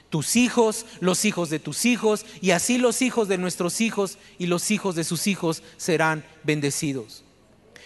Tus 0.10 0.36
hijos, 0.36 0.86
los 1.00 1.26
hijos 1.26 1.50
de 1.50 1.60
tus 1.60 1.86
hijos, 1.86 2.26
y 2.42 2.52
así 2.52 2.78
los 2.78 3.02
hijos 3.02 3.28
de 3.28 3.38
nuestros 3.38 3.82
hijos 3.82 4.18
y 4.38 4.48
los 4.48 4.72
hijos 4.72 4.96
de 4.96 5.04
sus 5.04 5.28
hijos 5.28 5.64
serán 5.78 6.26
bendecidos. 6.44 7.24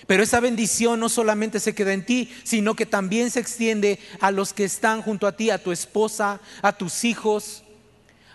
Pero 0.08 0.24
esa 0.24 0.40
bendición 0.40 1.00
no 1.00 1.10
solamente 1.10 1.60
se 1.60 1.76
queda 1.76 1.94
en 1.94 2.06
ti, 2.06 2.30
sino 2.44 2.76
que 2.76 2.86
también 2.86 3.32
se 3.32 3.40
extiende 3.40 4.00
a 4.20 4.32
los 4.32 4.54
que 4.54 4.64
están 4.64 5.02
junto 5.02 5.28
a 5.28 5.36
ti, 5.36 5.50
a 5.50 5.62
tu 5.62 5.72
esposa, 5.72 6.42
a 6.62 6.74
tus 6.74 7.04
hijos, 7.04 7.64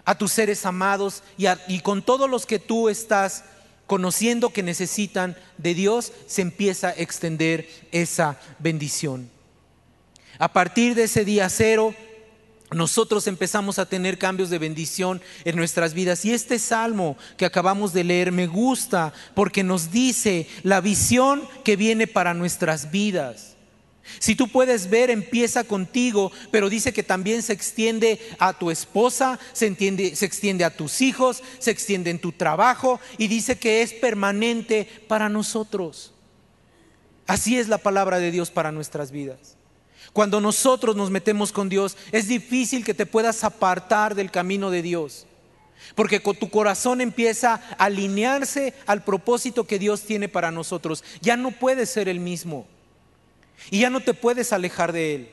a 0.04 0.16
tus 0.16 0.32
seres 0.32 0.64
amados 0.64 1.22
y, 1.36 1.80
con 1.80 2.02
todos 2.02 2.30
los 2.30 2.46
que 2.46 2.58
tú 2.58 2.88
estás 2.88 3.44
conociendo 3.86 4.50
que 4.50 4.62
necesitan 4.62 5.36
de 5.58 5.74
Dios, 5.74 6.12
se 6.26 6.42
empieza 6.42 6.88
a 6.88 6.94
extender 6.94 7.68
esa 7.92 8.38
bendición. 8.58 9.30
A 10.38 10.52
partir 10.52 10.94
de 10.94 11.04
ese 11.04 11.24
día 11.24 11.48
cero, 11.48 11.94
nosotros 12.72 13.28
empezamos 13.28 13.78
a 13.78 13.86
tener 13.86 14.18
cambios 14.18 14.50
de 14.50 14.58
bendición 14.58 15.22
en 15.44 15.56
nuestras 15.56 15.94
vidas. 15.94 16.24
Y 16.24 16.32
este 16.32 16.58
salmo 16.58 17.16
que 17.36 17.46
acabamos 17.46 17.92
de 17.92 18.02
leer 18.02 18.32
me 18.32 18.48
gusta 18.48 19.12
porque 19.34 19.62
nos 19.62 19.92
dice 19.92 20.48
la 20.64 20.80
visión 20.80 21.48
que 21.62 21.76
viene 21.76 22.06
para 22.06 22.34
nuestras 22.34 22.90
vidas. 22.90 23.56
Si 24.18 24.34
tú 24.34 24.48
puedes 24.48 24.88
ver, 24.88 25.10
empieza 25.10 25.64
contigo, 25.64 26.30
pero 26.50 26.68
dice 26.68 26.92
que 26.92 27.02
también 27.02 27.42
se 27.42 27.52
extiende 27.52 28.20
a 28.38 28.52
tu 28.52 28.70
esposa, 28.70 29.38
se, 29.52 29.74
se 30.14 30.24
extiende 30.24 30.64
a 30.64 30.76
tus 30.76 31.00
hijos, 31.00 31.42
se 31.58 31.70
extiende 31.70 32.10
en 32.10 32.20
tu 32.20 32.32
trabajo 32.32 33.00
y 33.18 33.28
dice 33.28 33.58
que 33.58 33.82
es 33.82 33.92
permanente 33.92 34.88
para 35.08 35.28
nosotros. 35.28 36.12
Así 37.26 37.58
es 37.58 37.68
la 37.68 37.78
palabra 37.78 38.18
de 38.18 38.30
Dios 38.30 38.50
para 38.50 38.70
nuestras 38.70 39.10
vidas. 39.10 39.55
Cuando 40.12 40.40
nosotros 40.40 40.96
nos 40.96 41.10
metemos 41.10 41.52
con 41.52 41.68
Dios, 41.68 41.96
es 42.12 42.28
difícil 42.28 42.84
que 42.84 42.94
te 42.94 43.06
puedas 43.06 43.44
apartar 43.44 44.14
del 44.14 44.30
camino 44.30 44.70
de 44.70 44.82
Dios. 44.82 45.26
Porque 45.94 46.20
con 46.20 46.36
tu 46.36 46.50
corazón 46.50 47.00
empieza 47.00 47.60
a 47.78 47.84
alinearse 47.84 48.74
al 48.86 49.04
propósito 49.04 49.64
que 49.64 49.78
Dios 49.78 50.02
tiene 50.02 50.28
para 50.28 50.50
nosotros. 50.50 51.04
Ya 51.20 51.36
no 51.36 51.52
puedes 51.52 51.90
ser 51.90 52.08
el 52.08 52.20
mismo. 52.20 52.66
Y 53.70 53.80
ya 53.80 53.90
no 53.90 54.00
te 54.00 54.14
puedes 54.14 54.52
alejar 54.52 54.92
de 54.92 55.14
Él. 55.14 55.30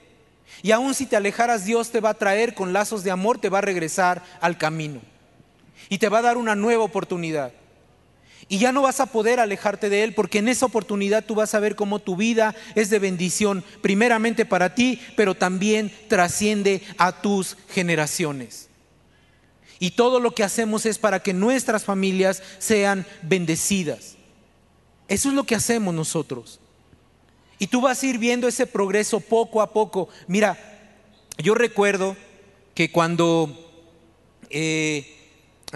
Y 0.62 0.72
aun 0.72 0.94
si 0.94 1.06
te 1.06 1.16
alejaras, 1.16 1.66
Dios 1.66 1.90
te 1.90 2.00
va 2.00 2.10
a 2.10 2.14
traer 2.14 2.54
con 2.54 2.74
lazos 2.74 3.04
de 3.04 3.12
amor, 3.12 3.40
te 3.40 3.50
va 3.50 3.60
a 3.60 3.62
regresar 3.62 4.24
al 4.42 4.58
camino. 4.58 5.02
Y 5.90 5.98
te 5.98 6.10
va 6.10 6.20
a 6.20 6.24
dar 6.24 6.38
una 6.38 6.56
nueva 6.56 6.84
oportunidad. 6.84 7.52
Y 8.50 8.58
ya 8.60 8.72
no 8.72 8.82
vas 8.82 9.00
a 9.00 9.08
poder 9.08 9.40
alejarte 9.40 9.90
de 9.90 10.04
Él 10.04 10.14
porque 10.14 10.40
en 10.40 10.48
esa 10.48 10.66
oportunidad 10.66 11.26
tú 11.26 11.36
vas 11.36 11.54
a 11.56 11.60
ver 11.60 11.76
cómo 11.76 12.00
tu 12.00 12.16
vida 12.16 12.56
es 12.76 12.90
de 12.90 13.00
bendición, 13.00 13.64
primeramente 13.82 14.46
para 14.46 14.76
ti, 14.76 15.00
pero 15.16 15.36
también 15.36 15.92
trasciende 16.08 16.82
a 16.98 17.22
tus 17.22 17.58
generaciones. 17.70 18.70
Y 19.80 19.92
todo 19.92 20.20
lo 20.20 20.32
que 20.32 20.44
hacemos 20.44 20.86
es 20.86 20.98
para 20.98 21.22
que 21.22 21.34
nuestras 21.34 21.84
familias 21.84 22.42
sean 22.58 23.06
bendecidas. 23.22 24.16
Eso 25.08 25.30
es 25.30 25.36
lo 25.36 25.44
que 25.44 25.56
hacemos 25.56 25.94
nosotros. 25.94 26.60
Y 27.60 27.68
tú 27.68 27.82
vas 27.82 28.02
a 28.02 28.06
ir 28.06 28.18
viendo 28.18 28.48
ese 28.48 28.68
progreso 28.68 29.20
poco 29.20 29.62
a 29.62 29.72
poco. 29.72 30.10
Mira, 30.28 30.58
yo 31.38 31.56
recuerdo 31.56 32.16
que 32.74 32.92
cuando 32.92 33.60
eh, 34.50 35.13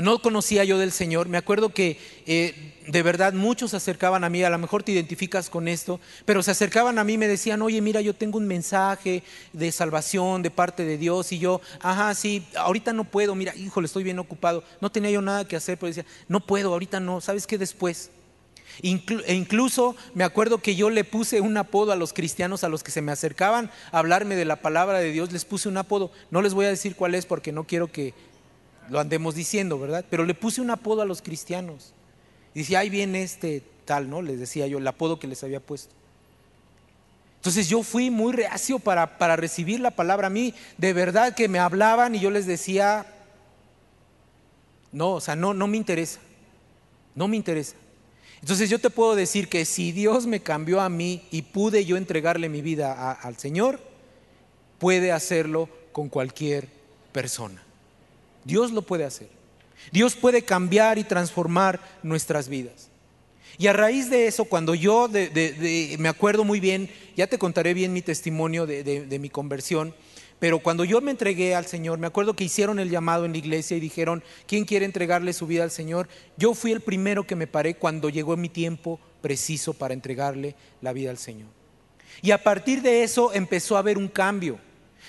no 0.02 0.20
conocía 0.20 0.64
yo 0.64 0.78
del 0.78 0.92
Señor, 0.92 1.28
me 1.28 1.38
acuerdo 1.38 1.70
que 1.70 2.00
eh, 2.26 2.74
de 2.88 3.04
verdad 3.04 3.34
muchos 3.34 3.72
se 3.72 3.78
acercaban 3.78 4.24
a 4.24 4.30
mí, 4.30 4.44
a 4.44 4.50
lo 4.50 4.58
mejor 4.58 4.84
te 4.84 4.92
identificas 4.92 5.50
con 5.50 5.68
esto, 5.68 6.00
pero 6.26 6.44
se 6.44 6.52
acercaban 6.52 7.00
a 7.00 7.04
mí 7.04 7.14
y 7.14 7.18
me 7.18 7.28
decían, 7.28 7.62
oye, 7.62 7.82
mira, 7.82 8.02
yo 8.02 8.14
tengo 8.14 8.38
un 8.38 8.48
mensaje 8.48 9.24
de 9.54 9.72
salvación 9.72 10.42
de 10.42 10.52
parte 10.52 10.86
de 10.86 10.98
Dios 10.98 11.32
y 11.32 11.40
yo, 11.40 11.62
ajá, 11.82 12.14
sí, 12.16 12.46
ahorita 12.56 12.94
no 12.94 13.04
puedo, 13.04 13.36
mira, 13.36 13.56
híjole, 13.56 13.88
estoy 13.88 14.04
bien 14.04 14.20
ocupado, 14.20 14.64
no 14.82 14.92
tenía 14.92 15.12
yo 15.12 15.22
nada 15.22 15.48
que 15.48 15.56
hacer, 15.56 15.78
pero 15.78 15.88
decía, 15.88 16.06
no 16.28 16.40
puedo, 16.40 16.74
ahorita 16.74 17.00
no, 17.00 17.20
¿sabes 17.22 17.48
qué 17.48 17.58
después? 17.58 18.12
e 18.82 19.34
incluso 19.34 19.96
me 20.14 20.24
acuerdo 20.24 20.60
que 20.60 20.76
yo 20.76 20.90
le 20.90 21.04
puse 21.04 21.42
un 21.42 21.58
apodo 21.58 21.92
a 21.92 21.96
los 21.96 22.14
cristianos 22.14 22.64
a 22.64 22.70
los 22.70 22.84
que 22.84 22.92
se 22.92 23.02
me 23.02 23.12
acercaban 23.12 23.72
a 23.92 24.00
hablarme 24.00 24.36
de 24.36 24.46
la 24.46 24.58
palabra 24.58 25.00
de 25.00 25.12
Dios, 25.12 25.32
les 25.32 25.46
puse 25.46 25.68
un 25.68 25.78
apodo. 25.78 26.12
No 26.32 26.42
les 26.42 26.54
voy 26.54 26.66
a 26.66 26.70
decir 26.70 26.96
cuál 26.96 27.16
es 27.16 27.26
porque 27.26 27.52
no 27.52 27.64
quiero 27.64 27.92
que 27.92 28.14
lo 28.90 29.00
andemos 29.00 29.36
diciendo, 29.36 29.80
¿verdad? 29.80 30.06
Pero 30.10 30.26
le 30.26 30.34
puse 30.34 30.62
un 30.62 30.70
apodo 30.70 31.02
a 31.02 31.06
los 31.06 31.22
cristianos. 31.22 31.94
Y 32.54 32.60
decía, 32.60 32.80
ahí 32.80 32.90
viene 32.90 33.24
este 33.24 33.64
tal, 33.86 34.10
¿no? 34.10 34.22
Les 34.22 34.40
decía 34.40 34.68
yo, 34.68 34.78
el 34.78 34.88
apodo 34.88 35.20
que 35.20 35.28
les 35.28 35.44
había 35.44 35.60
puesto. 35.60 35.94
Entonces 37.38 37.70
yo 37.70 37.84
fui 37.84 38.10
muy 38.10 38.34
reacio 38.34 38.80
para, 38.80 39.18
para 39.18 39.36
recibir 39.36 39.80
la 39.80 39.92
palabra. 39.92 40.28
A 40.28 40.30
mí 40.30 40.54
de 40.78 40.94
verdad 40.94 41.36
que 41.36 41.48
me 41.48 41.60
hablaban 41.60 42.16
y 42.16 42.20
yo 42.20 42.30
les 42.30 42.46
decía, 42.46 43.06
no, 44.92 45.14
o 45.14 45.22
sea, 45.22 45.36
no, 45.36 45.54
no 45.54 45.68
me 45.68 45.78
interesa, 45.78 46.20
no 47.16 47.28
me 47.28 47.38
interesa. 47.38 47.76
Entonces 48.42 48.70
yo 48.70 48.80
te 48.80 48.90
puedo 48.90 49.16
decir 49.16 49.50
que 49.50 49.66
si 49.66 49.92
Dios 49.92 50.28
me 50.28 50.42
cambió 50.42 50.82
a 50.82 50.90
mí 50.90 51.24
y 51.32 51.44
pude 51.44 51.86
yo 51.86 51.98
entregarle 51.98 52.50
mi 52.50 52.62
vida 52.62 53.14
al 53.14 53.38
Señor, 53.38 53.80
puede 54.80 55.12
hacerlo 55.12 55.70
con 55.92 56.10
cualquier 56.10 56.68
persona. 57.12 57.67
Dios 58.48 58.72
lo 58.72 58.82
puede 58.82 59.04
hacer. 59.04 59.30
Dios 59.92 60.16
puede 60.16 60.42
cambiar 60.42 60.98
y 60.98 61.04
transformar 61.04 61.80
nuestras 62.02 62.50
vidas. 62.50 62.90
Y 63.60 63.68
a 63.68 63.74
raíz 63.74 64.10
de 64.10 64.28
eso, 64.28 64.46
cuando 64.46 64.74
yo 64.74 65.10
me 66.00 66.10
acuerdo 66.10 66.44
muy 66.44 66.60
bien, 66.60 66.90
ya 67.16 67.28
te 67.28 67.38
contaré 67.38 67.74
bien 67.74 67.94
mi 67.94 68.02
testimonio 68.02 68.66
de 68.66 69.20
mi 69.20 69.30
conversión, 69.30 69.94
pero 70.40 70.60
cuando 70.60 70.86
yo 70.86 71.02
me 71.02 71.12
entregué 71.12 71.56
al 71.56 71.66
Señor, 71.66 71.98
me 71.98 72.08
acuerdo 72.08 72.36
que 72.36 72.44
hicieron 72.44 72.80
el 72.80 72.92
llamado 72.92 73.26
en 73.26 73.32
la 73.32 73.40
iglesia 73.40 73.76
y 73.76 73.80
dijeron, 73.80 74.24
¿quién 74.46 74.66
quiere 74.66 74.86
entregarle 74.86 75.34
su 75.34 75.48
vida 75.48 75.64
al 75.64 75.72
Señor? 75.72 76.08
Yo 76.38 76.54
fui 76.54 76.72
el 76.72 76.82
primero 76.82 77.26
que 77.26 77.36
me 77.36 77.48
paré 77.48 77.76
cuando 77.76 78.10
llegó 78.10 78.38
mi 78.38 78.50
tiempo 78.50 79.00
preciso 79.22 79.74
para 79.74 79.96
entregarle 79.96 80.56
la 80.82 80.94
vida 80.94 81.10
al 81.10 81.18
Señor. 81.18 81.50
Y 82.22 82.32
a 82.32 82.44
partir 82.44 82.82
de 82.84 83.04
eso 83.04 83.34
empezó 83.34 83.76
a 83.76 83.80
haber 83.80 83.98
un 83.98 84.08
cambio. 84.08 84.60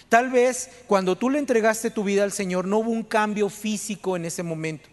Tal 0.08 0.30
vez 0.30 0.70
cuando 0.86 1.16
tú 1.16 1.30
le 1.30 1.38
entregaste 1.38 1.90
tu 1.90 2.04
vida 2.04 2.24
al 2.24 2.32
Señor 2.32 2.66
no 2.66 2.78
hubo 2.78 2.90
un 2.90 3.02
cambio 3.02 3.48
físico 3.48 4.16
en 4.16 4.24
ese 4.24 4.42
momento. 4.42 4.88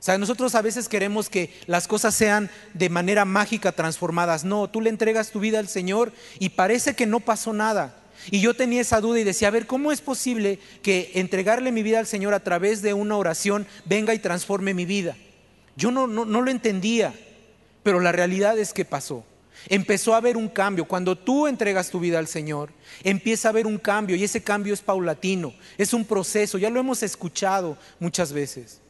O 0.00 0.02
sea, 0.02 0.16
nosotros 0.16 0.54
a 0.54 0.62
veces 0.62 0.88
queremos 0.88 1.28
que 1.28 1.52
las 1.66 1.86
cosas 1.86 2.14
sean 2.14 2.50
de 2.72 2.88
manera 2.88 3.26
mágica 3.26 3.72
transformadas. 3.72 4.44
No, 4.44 4.68
tú 4.68 4.80
le 4.80 4.88
entregas 4.88 5.30
tu 5.30 5.40
vida 5.40 5.58
al 5.58 5.68
Señor 5.68 6.12
y 6.38 6.48
parece 6.48 6.94
que 6.94 7.06
no 7.06 7.20
pasó 7.20 7.52
nada. 7.52 7.96
Y 8.30 8.40
yo 8.40 8.54
tenía 8.54 8.80
esa 8.80 9.00
duda 9.00 9.20
y 9.20 9.24
decía, 9.24 9.48
a 9.48 9.52
ver, 9.52 9.66
¿cómo 9.66 9.92
es 9.92 10.00
posible 10.00 10.58
que 10.82 11.12
entregarle 11.14 11.70
mi 11.70 11.82
vida 11.82 11.98
al 11.98 12.06
Señor 12.06 12.34
a 12.34 12.40
través 12.40 12.80
de 12.82 12.94
una 12.94 13.16
oración 13.16 13.66
venga 13.84 14.14
y 14.14 14.18
transforme 14.18 14.74
mi 14.74 14.86
vida? 14.86 15.16
Yo 15.76 15.90
no, 15.90 16.06
no, 16.06 16.24
lo 16.24 16.50
entendía, 16.50 17.14
pero 17.82 18.00
la 18.00 18.12
realidad 18.12 18.58
es 18.58 18.72
que 18.72 18.84
pasó. 18.84 19.24
Empezó 19.68 20.14
a 20.14 20.18
haber 20.18 20.36
un 20.36 20.48
cambio. 20.48 20.86
Cuando 20.86 21.16
tú 21.16 21.46
entregas 21.46 21.90
tu 21.90 22.00
vida 22.00 22.18
al 22.18 22.26
Señor, 22.26 22.70
empieza 23.02 23.48
a 23.48 23.50
haber 23.50 23.66
un 23.66 23.78
cambio 23.78 24.16
y 24.16 24.24
ese 24.24 24.42
cambio 24.42 24.74
es 24.74 24.80
paulatino, 24.80 25.52
es 25.76 25.92
un 25.92 26.04
proceso, 26.04 26.58
ya 26.58 26.70
lo 26.70 26.80
hemos 26.80 27.02
escuchado 27.02 27.76
muchas 27.98 28.32
veces. 28.32 28.80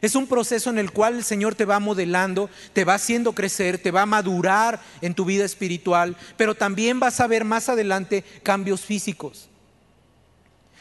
Es 0.00 0.14
un 0.14 0.26
proceso 0.26 0.70
en 0.70 0.78
el 0.78 0.92
cual 0.92 1.16
el 1.16 1.24
Señor 1.24 1.54
te 1.54 1.66
va 1.66 1.78
modelando, 1.78 2.48
te 2.72 2.84
va 2.84 2.94
haciendo 2.94 3.34
crecer, 3.34 3.78
te 3.78 3.90
va 3.90 4.02
a 4.02 4.06
madurar 4.06 4.80
en 5.02 5.14
tu 5.14 5.26
vida 5.26 5.44
espiritual, 5.44 6.16
pero 6.38 6.54
también 6.54 6.98
vas 7.00 7.20
a 7.20 7.26
ver 7.26 7.44
más 7.44 7.68
adelante 7.68 8.24
cambios 8.42 8.80
físicos. 8.80 9.49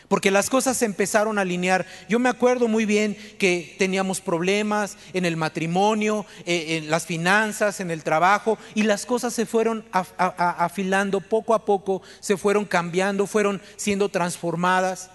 Porque 0.10 0.32
las 0.32 0.50
cosas 0.50 0.75
se 0.75 0.86
empezaron 0.86 1.38
a 1.38 1.42
alinear. 1.42 1.86
Yo 2.10 2.20
me 2.20 2.28
acuerdo 2.28 2.68
muy 2.68 2.86
bien 2.86 3.16
que 3.38 3.75
teníamos 3.78 4.20
problemas 4.20 4.98
en 5.13 5.24
el 5.24 5.38
matrimonio, 5.38 6.25
eh, 6.46 6.78
en 6.78 6.89
las 6.89 7.06
finanzas, 7.06 7.80
en 7.80 7.92
el 7.92 8.04
trabajo, 8.04 8.58
y 8.75 8.84
las 8.84 9.06
cosas 9.06 9.34
se 9.34 9.46
fueron 9.46 9.86
afilando 9.94 11.22
poco 11.22 11.54
a 11.54 11.63
poco, 11.63 12.01
se 12.20 12.36
fueron 12.36 12.66
cambiando, 12.66 13.28
fueron 13.28 13.62
siendo 13.78 14.10
transformadas 14.10 15.12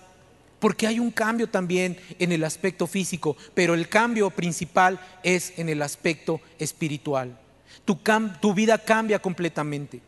porque 0.65 0.87
hay 0.87 0.99
un 0.99 1.11
cambio 1.11 1.47
también 1.47 1.99
en 2.19 2.33
el 2.33 2.43
aspecto 2.43 2.87
físico, 2.87 3.37
pero 3.53 3.75
el 3.75 3.87
cambio 3.87 4.31
principal 4.31 4.99
es 5.23 5.53
en 5.59 5.69
el 5.69 5.83
aspecto 5.83 6.41
espiritual. 6.59 7.39
Tu, 7.85 8.01
tu, 8.41 8.55
vida 8.55 8.79
cambia 8.79 9.19
completamente. 9.19 10.01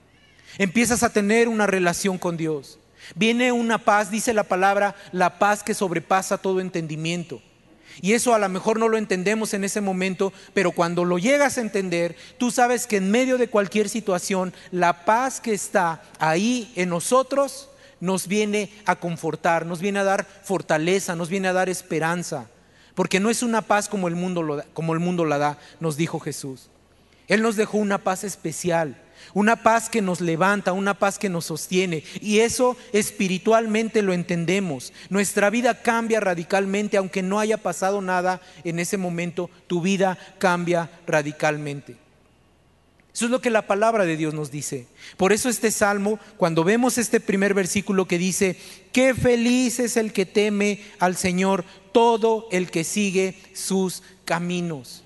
Empiezas 0.57 1.03
a 1.03 1.13
tener 1.13 1.49
una 1.49 1.67
relación 1.67 2.17
con 2.17 2.39
Dios. 2.39 2.79
Viene 3.15 3.53
una 3.53 3.79
paz, 3.79 4.11
dice 4.11 4.35
la 4.35 4.45
palabra, 4.45 4.95
la 5.13 5.39
paz 5.39 5.63
que 5.63 5.75
sobrepasa 5.75 6.39
todo 6.39 6.61
entendimiento. 6.61 7.41
Y 8.03 8.13
eso 8.13 8.35
a 8.35 8.39
lo 8.39 8.49
mejor 8.49 8.79
no 8.79 8.89
lo 8.89 8.99
entendemos 8.99 9.55
en 9.55 9.65
ese 9.65 9.81
momento, 9.81 10.33
pero 10.53 10.73
cuando 10.73 11.05
lo 11.05 11.19
llegas 11.19 11.57
a 11.57 11.63
entender, 11.63 12.17
tú 12.39 12.51
sabes 12.51 12.87
que 12.87 12.97
en 12.97 13.11
medio 13.11 13.39
de 13.39 13.49
cualquier 13.49 13.89
situación, 13.89 14.53
la 14.71 15.05
paz 15.05 15.41
que 15.41 15.55
está 15.55 16.03
ahí 16.19 16.73
en 16.77 16.91
nosotros 16.91 17.71
nos 18.01 18.27
viene 18.27 18.71
a 18.85 18.97
confortar, 18.97 19.65
nos 19.65 19.81
viene 19.81 20.01
a 20.01 20.05
dar 20.05 20.27
fortaleza, 20.43 21.17
nos 21.17 21.31
viene 21.31 21.49
a 21.49 21.55
dar 21.55 21.71
esperanza, 21.71 22.49
porque 22.95 23.21
no 23.21 23.31
es 23.31 23.43
una 23.43 23.63
paz 23.63 23.89
como 23.89 24.09
el 24.09 24.15
mundo, 24.15 24.63
como 24.75 24.93
el 24.93 25.01
mundo 25.01 25.25
la 25.25 25.39
da, 25.39 25.59
nos 25.81 25.97
dijo 25.97 26.21
Jesús. 26.21 26.69
Él 27.29 27.43
nos 27.43 27.57
dejó 27.57 27.79
una 27.79 27.99
paz 27.99 28.25
especial, 28.25 29.03
una 29.35 29.63
paz 29.63 29.89
que 29.89 30.03
nos 30.03 30.21
levanta, 30.21 30.73
una 30.73 30.95
paz 30.95 31.19
que 31.19 31.29
nos 31.29 31.47
sostiene. 31.47 32.05
Y 32.21 32.41
eso 32.41 32.77
espiritualmente 32.93 34.03
lo 34.03 34.13
entendemos. 34.13 34.93
Nuestra 35.11 35.51
vida 35.51 35.83
cambia 35.83 36.21
radicalmente, 36.21 36.97
aunque 36.97 37.23
no 37.23 37.39
haya 37.39 37.59
pasado 37.59 38.01
nada 38.01 38.41
en 38.65 38.79
ese 38.79 38.97
momento, 38.97 39.51
tu 39.67 39.81
vida 39.81 40.19
cambia 40.39 40.91
radicalmente. 41.07 41.97
Eso 43.17 43.25
es 43.25 43.31
lo 43.31 43.41
que 43.41 43.49
la 43.49 43.67
palabra 43.67 44.05
de 44.05 44.19
Dios 44.19 44.35
nos 44.35 44.51
dice. 44.51 44.87
Por 45.17 45.33
eso 45.33 45.49
este 45.49 45.71
salmo, 45.71 46.21
cuando 46.37 46.65
vemos 46.65 46.99
este 46.99 47.19
primer 47.19 47.55
versículo 47.55 48.07
que 48.07 48.19
dice, 48.19 48.59
qué 48.93 49.15
feliz 49.15 49.81
es 49.81 49.97
el 49.97 50.13
que 50.13 50.27
teme 50.27 50.83
al 50.99 51.17
Señor, 51.17 51.65
todo 51.93 52.47
el 52.53 52.71
que 52.71 52.85
sigue 52.85 53.41
sus 53.55 54.03
caminos. 54.27 55.03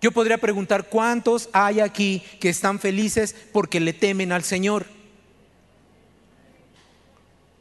Yo 0.00 0.12
podría 0.12 0.38
preguntar, 0.38 0.88
¿cuántos 0.88 1.48
hay 1.52 1.80
aquí 1.80 2.22
que 2.40 2.50
están 2.50 2.78
felices 2.78 3.34
porque 3.52 3.80
le 3.80 3.92
temen 3.92 4.32
al 4.32 4.44
Señor? 4.44 4.86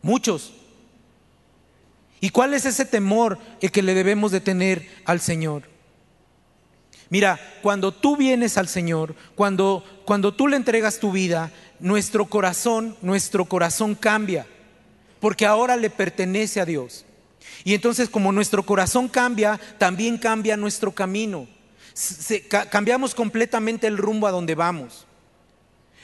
Muchos. 0.01 0.53
¿Y 2.19 2.29
cuál 2.29 2.53
es 2.53 2.65
ese 2.65 2.85
temor 2.85 3.39
el 3.61 3.71
que 3.71 3.81
le 3.81 3.93
debemos 3.93 4.31
de 4.31 4.41
tener 4.41 4.87
al 5.05 5.21
Señor? 5.21 5.63
Mira, 7.09 7.39
cuando 7.61 7.91
tú 7.91 8.17
vienes 8.17 8.57
al 8.57 8.67
Señor, 8.67 9.15
cuando, 9.35 9.83
cuando 10.05 10.33
tú 10.33 10.47
le 10.47 10.57
entregas 10.57 10.99
tu 10.99 11.11
vida, 11.11 11.51
nuestro 11.79 12.25
corazón, 12.25 12.97
nuestro 13.01 13.45
corazón 13.45 13.95
cambia, 13.95 14.47
porque 15.19 15.45
ahora 15.45 15.75
le 15.75 15.89
pertenece 15.89 16.59
a 16.59 16.65
Dios. 16.65 17.05
Y 17.63 17.73
entonces 17.73 18.09
como 18.09 18.31
nuestro 18.31 18.63
corazón 18.63 19.07
cambia, 19.07 19.59
también 19.77 20.17
cambia 20.17 20.57
nuestro 20.57 20.91
camino. 20.91 21.47
Cambiamos 22.69 23.15
completamente 23.15 23.87
el 23.87 23.97
rumbo 23.97 24.27
a 24.27 24.31
donde 24.31 24.55
vamos. 24.55 25.05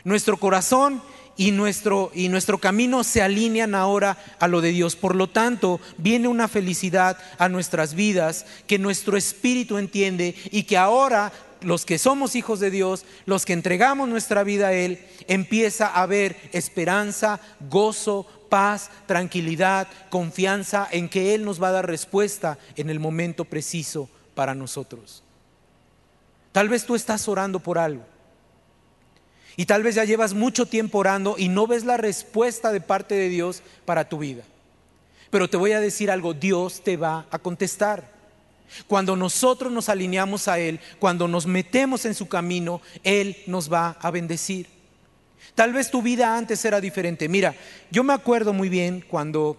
Nuestro 0.04 0.38
corazón 0.38 1.02
y 1.38 1.52
nuestro, 1.52 2.12
y 2.14 2.30
nuestro 2.30 2.58
camino 2.58 3.04
se 3.04 3.22
alinean 3.22 3.76
ahora 3.76 4.18
a 4.40 4.48
lo 4.48 4.62
de 4.62 4.72
Dios. 4.72 4.96
Por 4.96 5.16
lo 5.16 5.28
tanto, 5.28 5.80
viene 5.98 6.28
una 6.28 6.48
felicidad 6.48 7.18
a 7.38 7.50
nuestras 7.50 7.94
vidas 7.94 8.46
que 8.68 8.80
nuestro 8.80 9.18
espíritu 9.18 9.78
entiende 9.78 10.36
y 10.52 10.64
que 10.64 10.78
ahora 10.78 11.32
los 11.62 11.86
que 11.86 12.00
somos 12.00 12.36
hijos 12.36 12.60
de 12.60 12.72
Dios, 12.72 13.06
los 13.26 13.46
que 13.46 13.54
entregamos 13.54 14.10
nuestra 14.10 14.44
vida 14.44 14.68
a 14.68 14.74
Él, 14.74 15.06
empieza 15.28 15.88
a 15.88 16.02
haber 16.02 16.36
esperanza, 16.54 17.40
gozo, 17.70 18.26
paz, 18.50 18.90
tranquilidad, 19.06 19.88
confianza 20.10 20.88
en 20.92 21.08
que 21.08 21.34
Él 21.36 21.46
nos 21.46 21.62
va 21.62 21.70
a 21.70 21.74
dar 21.74 21.88
respuesta 21.88 22.58
en 22.76 22.90
el 22.90 23.00
momento 23.00 23.46
preciso 23.46 24.10
para 24.34 24.56
nosotros. 24.56 25.24
Tal 26.52 26.70
vez 26.70 26.86
tú 26.86 26.96
estás 26.96 27.28
orando 27.28 27.60
por 27.60 27.78
algo 27.78 28.04
y 29.56 29.66
tal 29.66 29.84
vez 29.84 29.96
ya 29.96 30.06
llevas 30.06 30.34
mucho 30.34 30.66
tiempo 30.66 31.00
orando 31.00 31.36
y 31.38 31.50
no 31.50 31.68
ves 31.68 31.84
la 31.84 31.98
respuesta 31.98 32.72
de 32.72 32.82
parte 32.82 33.16
de 33.16 33.30
Dios 33.30 33.62
para 33.86 34.08
tu 34.08 34.18
vida. 34.18 34.44
Pero 35.30 35.50
te 35.50 35.58
voy 35.58 35.72
a 35.72 35.80
decir 35.80 36.12
algo, 36.12 36.34
Dios 36.34 36.84
te 36.84 36.98
va 36.98 37.26
a 37.32 37.40
contestar. 37.40 38.12
Cuando 38.88 39.16
nosotros 39.16 39.72
nos 39.72 39.90
alineamos 39.90 40.48
a 40.48 40.60
Él, 40.60 40.80
cuando 41.00 41.28
nos 41.28 41.46
metemos 41.46 42.06
en 42.06 42.16
su 42.16 42.28
camino, 42.28 42.82
Él 43.04 43.38
nos 43.48 43.72
va 43.72 43.98
a 44.00 44.12
bendecir. 44.12 44.68
Tal 45.56 45.74
vez 45.74 45.92
tu 45.92 46.02
vida 46.02 46.38
antes 46.38 46.64
era 46.64 46.80
diferente. 46.80 47.28
Mira, 47.28 47.56
yo 47.90 48.04
me 48.04 48.14
acuerdo 48.14 48.54
muy 48.54 48.70
bien 48.70 49.04
cuando 49.08 49.58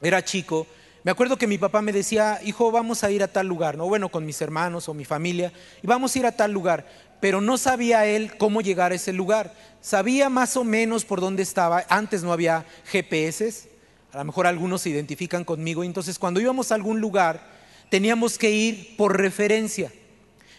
era 0.00 0.24
chico, 0.24 0.66
me 1.04 1.10
acuerdo 1.10 1.36
que 1.36 1.46
mi 1.46 1.58
papá 1.58 1.82
me 1.82 1.92
decía, 1.92 2.40
hijo, 2.44 2.70
vamos 2.70 3.04
a 3.04 3.10
ir 3.10 3.22
a 3.22 3.28
tal 3.28 3.46
lugar, 3.46 3.76
¿no? 3.76 3.86
Bueno, 3.86 4.08
con 4.08 4.24
mis 4.24 4.40
hermanos 4.40 4.88
o 4.88 4.94
mi 4.94 5.04
familia, 5.04 5.52
y 5.82 5.86
vamos 5.86 6.14
a 6.14 6.18
ir 6.18 6.26
a 6.26 6.32
tal 6.32 6.52
lugar 6.52 6.86
pero 7.22 7.40
no 7.40 7.56
sabía 7.56 8.04
él 8.04 8.36
cómo 8.36 8.62
llegar 8.62 8.90
a 8.90 8.96
ese 8.96 9.12
lugar. 9.12 9.54
Sabía 9.80 10.28
más 10.28 10.56
o 10.56 10.64
menos 10.64 11.04
por 11.04 11.20
dónde 11.20 11.44
estaba. 11.44 11.84
Antes 11.88 12.24
no 12.24 12.32
había 12.32 12.66
GPS, 12.86 13.70
a 14.12 14.18
lo 14.18 14.24
mejor 14.24 14.48
algunos 14.48 14.82
se 14.82 14.90
identifican 14.90 15.44
conmigo. 15.44 15.84
Entonces 15.84 16.18
cuando 16.18 16.40
íbamos 16.40 16.72
a 16.72 16.74
algún 16.74 17.00
lugar, 17.00 17.46
teníamos 17.90 18.38
que 18.38 18.50
ir 18.50 18.96
por 18.96 19.16
referencia. 19.16 19.92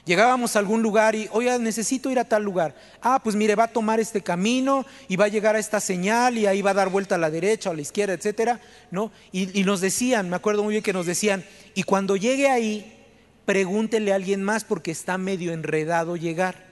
Llegábamos 0.06 0.56
a 0.56 0.60
algún 0.60 0.82
lugar 0.82 1.16
y, 1.16 1.30
oye, 1.32 1.58
necesito 1.60 2.12
ir 2.12 2.20
a 2.20 2.26
tal 2.26 2.44
lugar. 2.44 2.76
Ah, 3.02 3.22
pues 3.24 3.38
mire, 3.38 3.56
va 3.56 3.66
a 3.66 3.68
tomar 3.70 4.02
este 4.02 4.22
camino 4.22 4.86
y 5.08 5.16
va 5.16 5.26
a 5.26 5.30
llegar 5.30 5.56
a 5.56 5.60
esta 5.60 5.80
señal 5.80 6.38
y 6.38 6.46
ahí 6.46 6.62
va 6.62 6.72
a 6.72 6.74
dar 6.74 6.90
vuelta 6.90 7.16
a 7.16 7.18
la 7.18 7.32
derecha 7.32 7.70
o 7.70 7.74
a 7.74 7.76
la 7.76 7.84
izquierda, 7.84 8.14
etcétera, 8.14 8.60
¿no? 8.92 9.12
Y, 9.32 9.64
nos 9.64 9.80
decían, 9.80 10.30
me 10.30 10.36
acuerdo 10.36 10.62
muy 10.64 10.74
bien 10.74 10.84
que 10.84 10.92
nos 10.92 11.06
decían, 11.06 11.46
y 11.74 11.84
cuando 11.84 12.18
llegue 12.18 12.50
ahí, 12.50 13.00
pregúntele 13.46 14.12
a 14.12 14.16
alguien 14.16 14.44
más 14.44 14.66
porque 14.66 14.92
está 14.92 15.18
medio 15.18 15.54
enredado 15.54 16.18
llegar, 16.18 16.66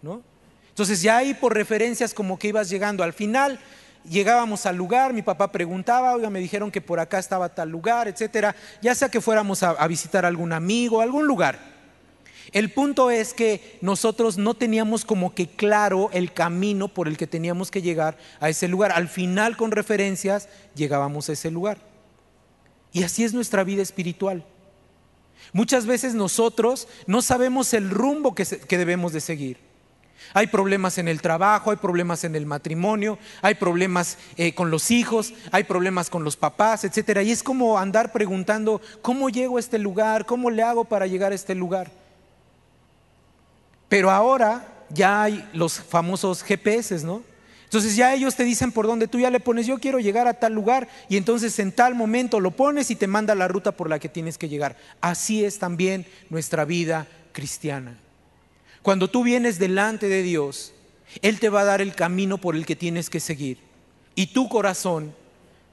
¿no? 0.00 0.22
Entonces 0.70 1.02
ya 1.02 1.18
ahí 1.18 1.34
por 1.34 1.52
referencias 1.52 2.14
como 2.14 2.38
que 2.38 2.48
ibas 2.48 2.70
llegando. 2.70 3.04
Al 3.04 3.12
final 3.12 3.60
llegábamos 4.08 4.64
al 4.64 4.76
lugar, 4.76 5.12
mi 5.12 5.20
papá 5.20 5.52
preguntaba, 5.52 6.14
oiga, 6.14 6.30
me 6.30 6.40
dijeron 6.40 6.70
que 6.70 6.80
por 6.80 7.00
acá 7.00 7.18
estaba 7.18 7.50
tal 7.50 7.68
lugar, 7.68 8.08
etcétera, 8.08 8.56
ya 8.80 8.94
sea 8.94 9.10
que 9.10 9.20
fuéramos 9.20 9.62
a, 9.62 9.72
a 9.72 9.86
visitar 9.86 10.24
algún 10.24 10.54
amigo, 10.54 11.02
algún 11.02 11.26
lugar. 11.26 11.71
El 12.52 12.70
punto 12.70 13.10
es 13.10 13.32
que 13.32 13.78
nosotros 13.80 14.36
no 14.36 14.52
teníamos 14.52 15.06
como 15.06 15.34
que 15.34 15.48
claro 15.48 16.10
el 16.12 16.34
camino 16.34 16.88
por 16.88 17.08
el 17.08 17.16
que 17.16 17.26
teníamos 17.26 17.70
que 17.70 17.80
llegar 17.80 18.18
a 18.40 18.50
ese 18.50 18.68
lugar. 18.68 18.92
Al 18.92 19.08
final 19.08 19.56
con 19.56 19.70
referencias 19.70 20.48
llegábamos 20.74 21.28
a 21.28 21.32
ese 21.32 21.50
lugar. 21.50 21.78
Y 22.92 23.04
así 23.04 23.24
es 23.24 23.32
nuestra 23.32 23.64
vida 23.64 23.80
espiritual. 23.80 24.44
Muchas 25.54 25.86
veces 25.86 26.14
nosotros 26.14 26.88
no 27.06 27.22
sabemos 27.22 27.72
el 27.72 27.88
rumbo 27.88 28.34
que, 28.34 28.44
debemos 28.76 29.14
de 29.14 29.20
seguir. 29.20 29.56
Hay 30.34 30.46
problemas 30.46 30.98
en 30.98 31.08
el 31.08 31.22
trabajo, 31.22 31.70
hay 31.70 31.78
problemas 31.78 32.22
en 32.24 32.36
el 32.36 32.46
matrimonio, 32.46 33.18
hay 33.40 33.54
problemas 33.54 34.18
eh, 34.36 34.54
con 34.54 34.70
los 34.70 34.90
hijos, 34.90 35.32
hay 35.50 35.64
problemas 35.64 36.10
con 36.10 36.22
los 36.22 36.36
papás, 36.36 36.84
etcétera. 36.84 37.22
Y 37.22 37.30
es 37.30 37.42
como 37.42 37.78
andar 37.78 38.12
preguntando, 38.12 38.80
¿cómo 39.00 39.30
llego 39.30 39.56
a 39.56 39.60
este 39.60 39.78
lugar? 39.78 40.26
¿Cómo 40.26 40.50
le 40.50 40.62
hago 40.62 40.84
para 40.84 41.06
llegar 41.06 41.32
a 41.32 41.34
este 41.34 41.54
lugar? 41.54 42.01
Pero 43.92 44.10
ahora 44.10 44.86
ya 44.88 45.22
hay 45.22 45.46
los 45.52 45.74
famosos 45.78 46.42
GPS, 46.42 47.04
¿no? 47.04 47.22
Entonces 47.64 47.94
ya 47.94 48.14
ellos 48.14 48.34
te 48.34 48.42
dicen 48.42 48.72
por 48.72 48.86
dónde 48.86 49.06
tú 49.06 49.20
ya 49.20 49.28
le 49.28 49.38
pones, 49.38 49.66
yo 49.66 49.78
quiero 49.80 50.00
llegar 50.00 50.26
a 50.26 50.32
tal 50.32 50.54
lugar 50.54 50.88
y 51.10 51.18
entonces 51.18 51.58
en 51.58 51.72
tal 51.72 51.94
momento 51.94 52.40
lo 52.40 52.52
pones 52.52 52.90
y 52.90 52.96
te 52.96 53.06
manda 53.06 53.34
la 53.34 53.48
ruta 53.48 53.72
por 53.72 53.90
la 53.90 53.98
que 53.98 54.08
tienes 54.08 54.38
que 54.38 54.48
llegar. 54.48 54.78
Así 55.02 55.44
es 55.44 55.58
también 55.58 56.06
nuestra 56.30 56.64
vida 56.64 57.06
cristiana. 57.32 57.98
Cuando 58.80 59.10
tú 59.10 59.24
vienes 59.24 59.58
delante 59.58 60.08
de 60.08 60.22
Dios, 60.22 60.72
Él 61.20 61.38
te 61.38 61.50
va 61.50 61.60
a 61.60 61.64
dar 61.64 61.82
el 61.82 61.94
camino 61.94 62.38
por 62.38 62.56
el 62.56 62.64
que 62.64 62.76
tienes 62.76 63.10
que 63.10 63.20
seguir 63.20 63.58
y 64.14 64.28
tu 64.28 64.48
corazón 64.48 65.14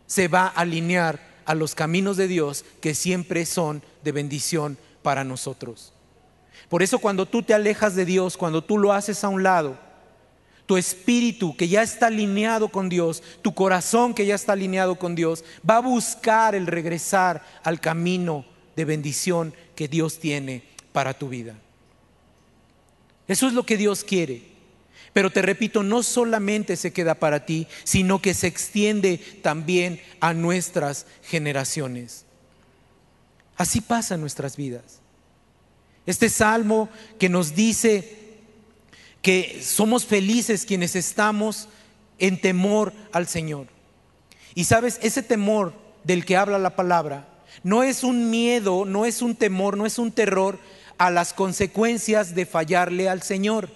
se 0.07 0.27
va 0.27 0.47
a 0.47 0.59
alinear 0.59 1.21
a 1.45 1.55
los 1.55 1.73
caminos 1.73 2.17
de 2.17 2.27
Dios 2.27 2.65
que 2.81 2.95
siempre 2.95 3.45
son 3.45 3.81
de 4.03 4.11
bendición 4.11 4.77
para 5.03 5.23
nosotros. 5.23 5.93
Por 6.69 6.83
eso 6.83 6.99
cuando 6.99 7.25
tú 7.25 7.41
te 7.41 7.53
alejas 7.53 7.95
de 7.95 8.05
Dios, 8.05 8.37
cuando 8.37 8.63
tú 8.63 8.77
lo 8.77 8.93
haces 8.93 9.23
a 9.23 9.29
un 9.29 9.43
lado, 9.43 9.77
tu 10.67 10.77
espíritu 10.77 11.57
que 11.57 11.67
ya 11.67 11.81
está 11.81 12.07
alineado 12.07 12.69
con 12.69 12.89
Dios, 12.89 13.23
tu 13.41 13.55
corazón 13.55 14.13
que 14.13 14.27
ya 14.27 14.35
está 14.35 14.53
alineado 14.53 14.99
con 14.99 15.15
Dios, 15.15 15.43
va 15.67 15.77
a 15.77 15.81
buscar 15.81 16.53
el 16.53 16.67
regresar 16.67 17.43
al 17.63 17.79
camino 17.79 18.45
de 18.75 18.85
bendición 18.85 19.53
que 19.75 19.87
Dios 19.87 20.19
tiene 20.19 20.63
para 20.91 21.15
tu 21.15 21.27
vida. 21.27 21.55
Eso 23.27 23.47
es 23.47 23.53
lo 23.53 23.65
que 23.65 23.77
Dios 23.77 24.03
quiere. 24.03 24.43
Pero 25.11 25.31
te 25.31 25.41
repito, 25.41 25.81
no 25.81 26.03
solamente 26.03 26.75
se 26.75 26.93
queda 26.93 27.15
para 27.15 27.45
ti, 27.47 27.67
sino 27.83 28.21
que 28.21 28.35
se 28.35 28.45
extiende 28.45 29.17
también 29.41 29.99
a 30.19 30.35
nuestras 30.35 31.07
generaciones. 31.23 32.25
Así 33.57 33.81
pasa 33.81 34.15
en 34.15 34.21
nuestras 34.21 34.55
vidas. 34.55 35.01
Este 36.05 36.29
salmo 36.29 36.89
que 37.19 37.29
nos 37.29 37.55
dice 37.55 38.17
que 39.21 39.61
somos 39.63 40.05
felices 40.05 40.65
quienes 40.65 40.95
estamos 40.95 41.67
en 42.17 42.39
temor 42.39 42.93
al 43.11 43.27
Señor. 43.27 43.67
Y 44.55 44.65
sabes, 44.65 44.99
ese 45.01 45.23
temor 45.23 45.73
del 46.03 46.25
que 46.25 46.37
habla 46.37 46.57
la 46.57 46.75
palabra 46.75 47.27
no 47.63 47.83
es 47.83 48.03
un 48.03 48.29
miedo, 48.29 48.85
no 48.85 49.05
es 49.05 49.21
un 49.21 49.35
temor, 49.35 49.77
no 49.77 49.85
es 49.85 49.99
un 49.99 50.11
terror 50.11 50.59
a 50.97 51.09
las 51.09 51.33
consecuencias 51.33 52.35
de 52.35 52.45
fallarle 52.45 53.09
al 53.09 53.21
Señor. 53.21 53.69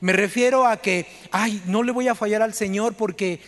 Me 0.00 0.12
refiero 0.12 0.66
a 0.66 0.78
que, 0.78 1.06
ay, 1.30 1.62
no 1.66 1.82
le 1.82 1.92
voy 1.92 2.08
a 2.08 2.14
fallar 2.14 2.42
al 2.42 2.54
Señor 2.54 2.94
porque 2.94 3.40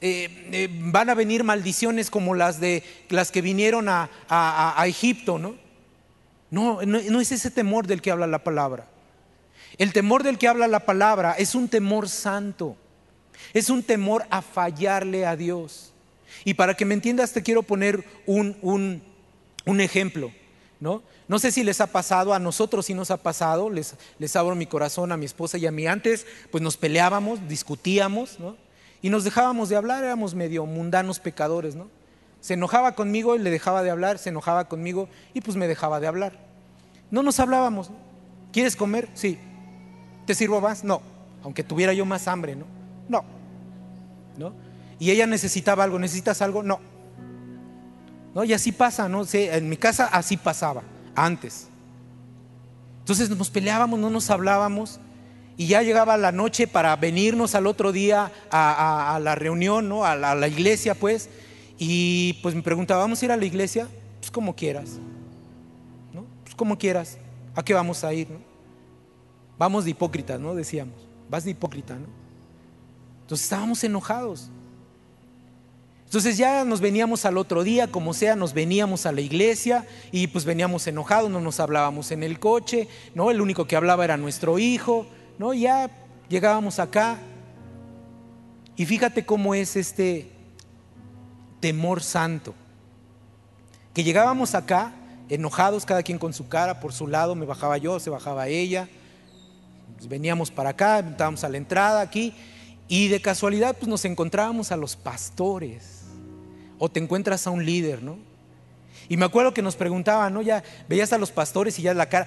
eh, 0.00 0.48
eh, 0.52 0.68
van 0.70 1.10
a 1.10 1.14
venir 1.14 1.44
maldiciones 1.44 2.10
como 2.10 2.34
las 2.34 2.58
de 2.58 2.82
las 3.10 3.30
que 3.30 3.42
vinieron 3.42 3.88
a, 3.88 4.08
Egipto, 4.86 5.38
¿no? 5.38 5.54
No, 6.50 6.80
no 6.82 7.20
es 7.20 7.32
ese 7.32 7.50
temor 7.50 7.86
del 7.86 8.02
que 8.02 8.10
habla 8.10 8.26
la 8.26 8.42
palabra. 8.42 8.88
El 9.78 9.92
temor 9.92 10.22
del 10.22 10.38
que 10.38 10.48
habla 10.48 10.68
la 10.68 10.80
palabra 10.80 11.34
es 11.38 11.54
un 11.54 11.68
temor 11.68 12.08
santo, 12.08 12.76
es 13.54 13.70
un 13.70 13.82
temor 13.82 14.26
a 14.30 14.42
fallarle 14.42 15.26
a 15.26 15.36
Dios. 15.36 15.92
Y 16.44 16.54
para 16.54 16.74
que 16.74 16.84
me 16.84 16.94
entiendas 16.94 17.32
te 17.32 17.42
quiero 17.42 17.62
poner 17.62 18.04
un, 18.26 18.56
un, 18.62 19.02
un 19.64 19.80
ejemplo. 19.80 20.32
¿no? 20.80 21.02
No 21.28 21.38
sé 21.38 21.52
si 21.52 21.62
les 21.62 21.80
ha 21.80 21.86
pasado, 21.86 22.34
a 22.34 22.38
nosotros 22.38 22.86
sí 22.86 22.94
nos 22.94 23.10
ha 23.10 23.18
pasado, 23.18 23.70
les, 23.70 23.94
les 24.18 24.34
abro 24.34 24.54
mi 24.54 24.66
corazón 24.66 25.12
a 25.12 25.16
mi 25.16 25.26
esposa 25.26 25.58
y 25.58 25.66
a 25.66 25.70
mí 25.70 25.86
antes, 25.86 26.26
pues 26.50 26.62
nos 26.62 26.76
peleábamos, 26.76 27.46
discutíamos, 27.48 28.40
¿no? 28.40 28.56
Y 29.02 29.08
nos 29.08 29.24
dejábamos 29.24 29.68
de 29.68 29.76
hablar, 29.76 30.04
éramos 30.04 30.34
medio 30.34 30.66
mundanos 30.66 31.20
pecadores, 31.20 31.74
¿no? 31.74 31.88
Se 32.40 32.54
enojaba 32.54 32.92
conmigo 32.92 33.36
y 33.36 33.38
le 33.38 33.50
dejaba 33.50 33.82
de 33.82 33.90
hablar, 33.90 34.18
se 34.18 34.30
enojaba 34.30 34.68
conmigo 34.68 35.08
y 35.34 35.40
pues 35.40 35.56
me 35.56 35.68
dejaba 35.68 36.00
de 36.00 36.06
hablar. 36.06 36.32
No 37.10 37.22
nos 37.22 37.40
hablábamos. 37.40 37.90
¿Quieres 38.52 38.76
comer? 38.76 39.08
Sí. 39.14 39.38
¿Te 40.26 40.34
sirvo 40.34 40.60
más? 40.60 40.84
No. 40.84 41.02
Aunque 41.42 41.62
tuviera 41.62 41.92
yo 41.92 42.04
más 42.04 42.28
hambre, 42.28 42.56
¿no? 42.56 42.66
No. 43.08 43.24
¿No? 44.36 44.52
Y 44.98 45.10
ella 45.10 45.26
necesitaba 45.26 45.84
algo, 45.84 45.98
¿necesitas 45.98 46.42
algo? 46.42 46.62
No. 46.62 46.80
¿No? 48.34 48.44
Y 48.44 48.52
así 48.52 48.72
pasa, 48.72 49.08
¿no? 49.08 49.24
en 49.32 49.68
mi 49.68 49.76
casa 49.76 50.06
así 50.06 50.36
pasaba, 50.36 50.82
antes. 51.14 51.68
Entonces 53.00 53.30
nos 53.30 53.50
peleábamos, 53.50 53.98
no 53.98 54.10
nos 54.10 54.30
hablábamos. 54.30 55.00
Y 55.56 55.66
ya 55.66 55.82
llegaba 55.82 56.16
la 56.16 56.32
noche 56.32 56.66
para 56.66 56.94
venirnos 56.96 57.54
al 57.54 57.66
otro 57.66 57.92
día 57.92 58.30
a, 58.50 59.18
la 59.20 59.34
reunión, 59.34 59.88
¿no? 59.88 60.04
A 60.04 60.14
la, 60.14 60.48
iglesia, 60.48 60.94
pues. 60.94 61.28
Y 61.82 62.34
pues 62.42 62.54
me 62.54 62.60
preguntaba, 62.60 63.00
¿vamos 63.00 63.22
a 63.22 63.24
ir 63.24 63.32
a 63.32 63.38
la 63.38 63.44
iglesia? 63.46 63.88
Pues 64.20 64.30
como 64.30 64.54
quieras. 64.54 64.98
¿No? 66.12 66.26
Pues 66.44 66.54
como 66.54 66.76
quieras. 66.76 67.16
¿A 67.54 67.64
qué 67.64 67.72
vamos 67.72 68.04
a 68.04 68.12
ir? 68.12 68.28
Vamos 69.56 69.86
de 69.86 69.92
hipócritas, 69.92 70.38
¿no? 70.38 70.54
Decíamos. 70.54 70.94
Vas 71.30 71.44
de 71.44 71.52
hipócrita, 71.52 71.94
¿no? 71.94 72.04
Entonces 73.22 73.44
estábamos 73.44 73.82
enojados. 73.82 74.50
Entonces 76.04 76.36
ya 76.36 76.66
nos 76.66 76.82
veníamos 76.82 77.24
al 77.24 77.38
otro 77.38 77.62
día, 77.62 77.90
como 77.90 78.12
sea, 78.12 78.36
nos 78.36 78.52
veníamos 78.52 79.06
a 79.06 79.12
la 79.12 79.22
iglesia 79.22 79.86
y 80.12 80.26
pues 80.26 80.44
veníamos 80.44 80.86
enojados, 80.86 81.30
no 81.30 81.40
nos 81.40 81.60
hablábamos 81.60 82.10
en 82.10 82.22
el 82.22 82.38
coche, 82.38 82.88
¿no? 83.14 83.30
El 83.30 83.40
único 83.40 83.66
que 83.66 83.76
hablaba 83.76 84.04
era 84.04 84.18
nuestro 84.18 84.58
hijo, 84.58 85.06
¿no? 85.38 85.54
Ya 85.54 85.88
llegábamos 86.28 86.78
acá 86.78 87.16
y 88.76 88.84
fíjate 88.84 89.24
cómo 89.24 89.54
es 89.54 89.76
este 89.76 90.39
temor 91.60 92.02
santo. 92.02 92.54
Que 93.94 94.04
llegábamos 94.04 94.54
acá 94.54 94.92
enojados, 95.28 95.84
cada 95.84 96.02
quien 96.02 96.18
con 96.18 96.32
su 96.32 96.48
cara, 96.48 96.80
por 96.80 96.92
su 96.92 97.06
lado, 97.06 97.34
me 97.34 97.46
bajaba 97.46 97.78
yo, 97.78 98.00
se 98.00 98.10
bajaba 98.10 98.48
ella. 98.48 98.88
Pues 99.96 100.08
veníamos 100.08 100.50
para 100.50 100.70
acá, 100.70 101.00
estábamos 101.00 101.44
a 101.44 101.48
la 101.48 101.56
entrada 101.56 102.00
aquí 102.00 102.34
y 102.88 103.08
de 103.08 103.20
casualidad 103.20 103.76
pues 103.76 103.88
nos 103.88 104.04
encontrábamos 104.04 104.72
a 104.72 104.76
los 104.76 104.96
pastores 104.96 106.02
o 106.78 106.88
te 106.88 106.98
encuentras 106.98 107.46
a 107.46 107.50
un 107.50 107.64
líder, 107.64 108.02
¿no? 108.02 108.18
Y 109.08 109.16
me 109.16 109.26
acuerdo 109.26 109.54
que 109.54 109.62
nos 109.62 109.76
preguntaban, 109.76 110.34
¿no? 110.34 110.42
Ya 110.42 110.64
veías 110.88 111.12
a 111.12 111.18
los 111.18 111.30
pastores 111.30 111.78
y 111.78 111.82
ya 111.82 111.94
la 111.94 112.08
cara, 112.08 112.26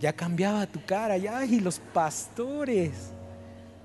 ya 0.00 0.12
cambiaba 0.12 0.66
tu 0.66 0.84
cara, 0.84 1.16
ya, 1.18 1.44
y 1.44 1.60
los 1.60 1.78
pastores, 1.78 2.92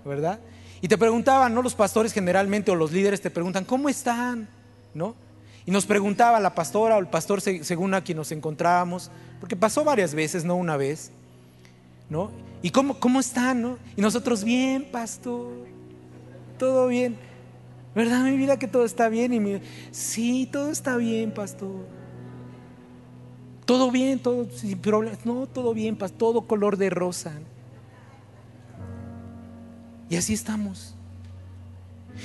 ¿verdad? 0.03 0.39
Y 0.81 0.88
te 0.88 0.97
preguntaban, 0.97 1.53
¿no? 1.53 1.61
Los 1.61 1.75
pastores 1.75 2.13
generalmente 2.13 2.71
o 2.71 2.75
los 2.75 2.91
líderes 2.91 3.21
te 3.21 3.29
preguntan, 3.29 3.65
¿cómo 3.65 3.89
están? 3.89 4.47
¿No? 4.93 5.15
Y 5.65 5.71
nos 5.71 5.85
preguntaba 5.85 6.39
la 6.39 6.53
pastora 6.53 6.95
o 6.95 6.99
el 6.99 7.07
pastor 7.07 7.41
según 7.41 7.93
a 7.93 8.03
quien 8.03 8.17
nos 8.17 8.31
encontrábamos, 8.31 9.09
porque 9.39 9.55
pasó 9.55 9.83
varias 9.83 10.13
veces, 10.13 10.45
no 10.45 10.55
una 10.55 10.77
vez, 10.77 11.11
¿no? 12.09 12.29
¿Y 12.61 12.69
cómo, 12.69 12.99
cómo 12.99 13.19
están, 13.19 13.61
no? 13.61 13.77
Y 13.95 14.01
nosotros, 14.01 14.43
bien, 14.43 14.85
pastor, 14.91 15.47
todo 16.59 16.88
bien. 16.88 17.17
¿Verdad, 17.95 18.23
mi 18.23 18.38
vida, 18.38 18.59
que 18.59 18.67
todo 18.67 18.85
está 18.85 19.09
bien? 19.09 19.33
Y 19.33 19.39
mi, 19.39 19.61
sí, 19.89 20.47
todo 20.51 20.69
está 20.69 20.97
bien, 20.97 21.31
pastor. 21.31 21.88
Todo 23.65 23.89
bien, 23.89 24.19
todo 24.19 24.47
sin 24.51 24.77
problemas. 24.77 25.25
No, 25.25 25.47
todo 25.47 25.73
bien, 25.73 25.95
pastor, 25.95 26.19
todo 26.19 26.41
color 26.41 26.77
de 26.77 26.91
rosa. 26.91 27.33
Y 30.09 30.15
así 30.15 30.33
estamos. 30.33 30.95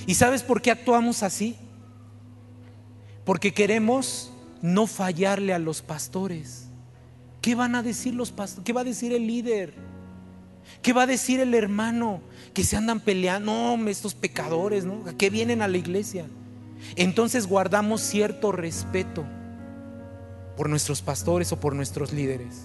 ¿Y 0.07 0.15
sabes 0.15 0.43
por 0.43 0.63
qué 0.63 0.71
actuamos 0.71 1.23
así? 1.23 1.57
Porque 3.25 3.53
queremos 3.53 4.33
no 4.63 4.87
fallarle 4.87 5.53
a 5.53 5.59
los 5.59 5.83
pastores. 5.83 6.67
¿Qué 7.41 7.55
van 7.55 7.75
a 7.75 7.83
decir 7.83 8.15
los 8.15 8.31
pastores? 8.31 8.65
¿Qué 8.65 8.73
va 8.73 8.83
a 8.83 8.85
decir 8.85 9.13
el 9.13 9.27
líder? 9.27 9.75
¿Qué 10.83 10.93
va 10.93 11.03
a 11.03 11.07
decir 11.07 11.41
el 11.41 11.55
hermano? 11.55 12.23
que 12.53 12.65
se 12.65 12.77
andan 12.77 13.01
peleando, 13.01 13.77
no, 13.77 13.89
estos 13.89 14.15
pecadores, 14.15 14.85
¿no? 14.85 15.05
Que 15.17 15.31
vienen 15.31 15.63
a 15.63 15.69
la 15.69 15.77
iglesia. 15.77 16.27
Entonces 16.97 17.47
guardamos 17.47 18.01
cierto 18.01 18.53
respeto 18.53 19.25
por 20.57 20.69
nuestros 20.69 21.03
pastores 21.03 21.53
o 21.53 21.61
por 21.61 21.75
nuestros 21.75 22.13
líderes. 22.13 22.63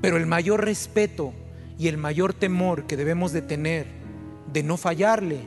Pero 0.00 0.16
el 0.16 0.26
mayor 0.26 0.64
respeto 0.64 1.32
y 1.78 1.88
el 1.88 1.96
mayor 1.96 2.32
temor 2.32 2.86
que 2.86 2.96
debemos 2.96 3.32
de 3.32 3.42
tener 3.42 3.86
de 4.52 4.62
no 4.62 4.76
fallarle 4.76 5.40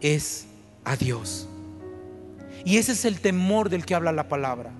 es 0.00 0.46
a 0.84 0.96
Dios. 0.96 1.48
Y 2.64 2.78
ese 2.78 2.92
es 2.92 3.04
el 3.04 3.20
temor 3.20 3.68
del 3.68 3.84
que 3.84 3.94
habla 3.94 4.12
la 4.12 4.28
palabra. 4.28 4.70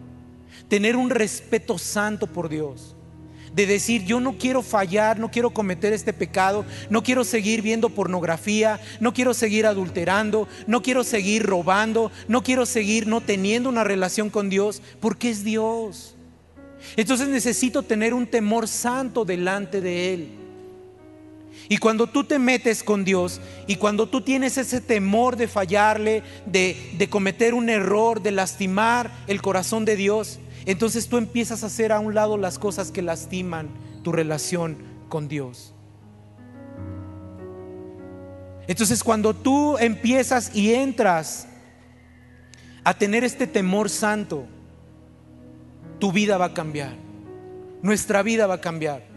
Tener 0.68 0.96
un 0.96 1.10
respeto 1.10 1.78
santo 1.78 2.26
por 2.26 2.48
Dios 2.48 2.94
de 3.54 3.66
decir, 3.66 4.04
yo 4.04 4.18
no 4.18 4.36
quiero 4.36 4.62
fallar, 4.62 5.20
no 5.20 5.30
quiero 5.30 5.50
cometer 5.50 5.92
este 5.92 6.12
pecado, 6.12 6.64
no 6.90 7.04
quiero 7.04 7.22
seguir 7.22 7.62
viendo 7.62 7.88
pornografía, 7.88 8.80
no 8.98 9.14
quiero 9.14 9.32
seguir 9.32 9.66
adulterando, 9.66 10.48
no 10.66 10.82
quiero 10.82 11.04
seguir 11.04 11.44
robando, 11.44 12.10
no 12.26 12.42
quiero 12.42 12.66
seguir 12.66 13.06
no 13.06 13.20
teniendo 13.20 13.68
una 13.68 13.84
relación 13.84 14.28
con 14.28 14.50
Dios, 14.50 14.82
porque 14.98 15.30
es 15.30 15.44
Dios. 15.44 16.16
Entonces 16.96 17.28
necesito 17.28 17.84
tener 17.84 18.12
un 18.12 18.26
temor 18.26 18.66
santo 18.66 19.24
delante 19.24 19.80
de 19.80 20.14
Él. 20.14 20.43
Y 21.68 21.78
cuando 21.78 22.06
tú 22.06 22.24
te 22.24 22.38
metes 22.38 22.82
con 22.82 23.04
Dios 23.04 23.40
y 23.66 23.76
cuando 23.76 24.08
tú 24.08 24.20
tienes 24.20 24.58
ese 24.58 24.80
temor 24.80 25.36
de 25.36 25.48
fallarle, 25.48 26.22
de, 26.46 26.76
de, 26.98 27.08
cometer 27.08 27.54
un 27.54 27.68
error, 27.70 28.22
de 28.22 28.32
lastimar 28.32 29.10
el 29.26 29.40
corazón 29.40 29.84
de 29.84 29.96
Dios, 29.96 30.38
entonces 30.66 31.08
tú 31.08 31.16
empiezas 31.16 31.62
a 31.62 31.66
hacer 31.66 31.92
a 31.92 32.00
un 32.00 32.14
lado 32.14 32.36
las 32.36 32.58
cosas 32.58 32.90
que 32.90 33.02
lastiman 33.02 33.68
tu 34.02 34.12
relación 34.12 34.76
con 35.08 35.28
Dios. 35.28 35.74
Entonces 38.66 39.04
cuando 39.04 39.34
tú 39.34 39.76
empiezas 39.78 40.54
y 40.54 40.74
entras 40.74 41.46
a 42.82 42.94
tener 42.94 43.24
este 43.24 43.46
temor 43.46 43.88
santo, 43.90 44.46
tu 45.98 46.12
vida 46.12 46.38
va 46.38 46.46
a 46.46 46.54
cambiar. 46.54 46.94
Nuestra 47.82 48.22
vida 48.22 48.46
va 48.46 48.54
a 48.54 48.60
cambiar. 48.60 49.13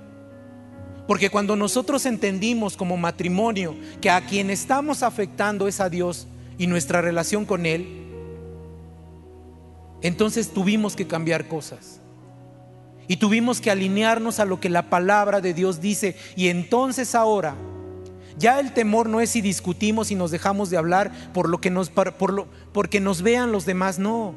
Porque 1.07 1.29
cuando 1.29 1.55
nosotros 1.55 2.05
entendimos 2.05 2.75
como 2.75 2.97
matrimonio 2.97 3.75
que 4.01 4.09
a 4.09 4.25
quien 4.25 4.49
estamos 4.49 5.03
afectando 5.03 5.67
es 5.67 5.79
a 5.79 5.89
Dios 5.89 6.27
y 6.57 6.67
nuestra 6.67 7.01
relación 7.01 7.45
con 7.45 7.65
Él, 7.65 7.87
entonces 10.01 10.49
tuvimos 10.49 10.95
que 10.95 11.07
cambiar 11.07 11.47
cosas. 11.47 12.01
Y 13.07 13.17
tuvimos 13.17 13.61
que 13.61 13.71
alinearnos 13.71 14.39
a 14.39 14.45
lo 14.45 14.59
que 14.59 14.69
la 14.69 14.89
palabra 14.89 15.39
de 15.39 15.53
Dios 15.53 15.79
dice. 15.79 16.17
Y 16.35 16.49
entonces 16.49 17.15
ahora, 17.15 17.55
ya 18.37 18.59
el 18.59 18.73
temor 18.73 19.07
no 19.07 19.21
es 19.21 19.29
si 19.29 19.41
discutimos 19.41 20.11
y 20.11 20.15
nos 20.15 20.29
dejamos 20.29 20.69
de 20.69 20.77
hablar 20.77 21.11
por 21.33 21.47
lo 21.47 21.61
que 21.61 21.69
nos, 21.69 21.89
por 21.89 22.33
lo, 22.33 22.47
porque 22.73 22.99
nos 22.99 23.21
vean 23.21 23.53
los 23.53 23.65
demás, 23.65 23.97
no. 23.97 24.35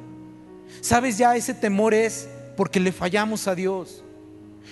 Sabes, 0.80 1.18
ya 1.18 1.34
ese 1.34 1.52
temor 1.52 1.94
es 1.94 2.28
porque 2.56 2.78
le 2.78 2.92
fallamos 2.92 3.48
a 3.48 3.56
Dios. 3.56 4.04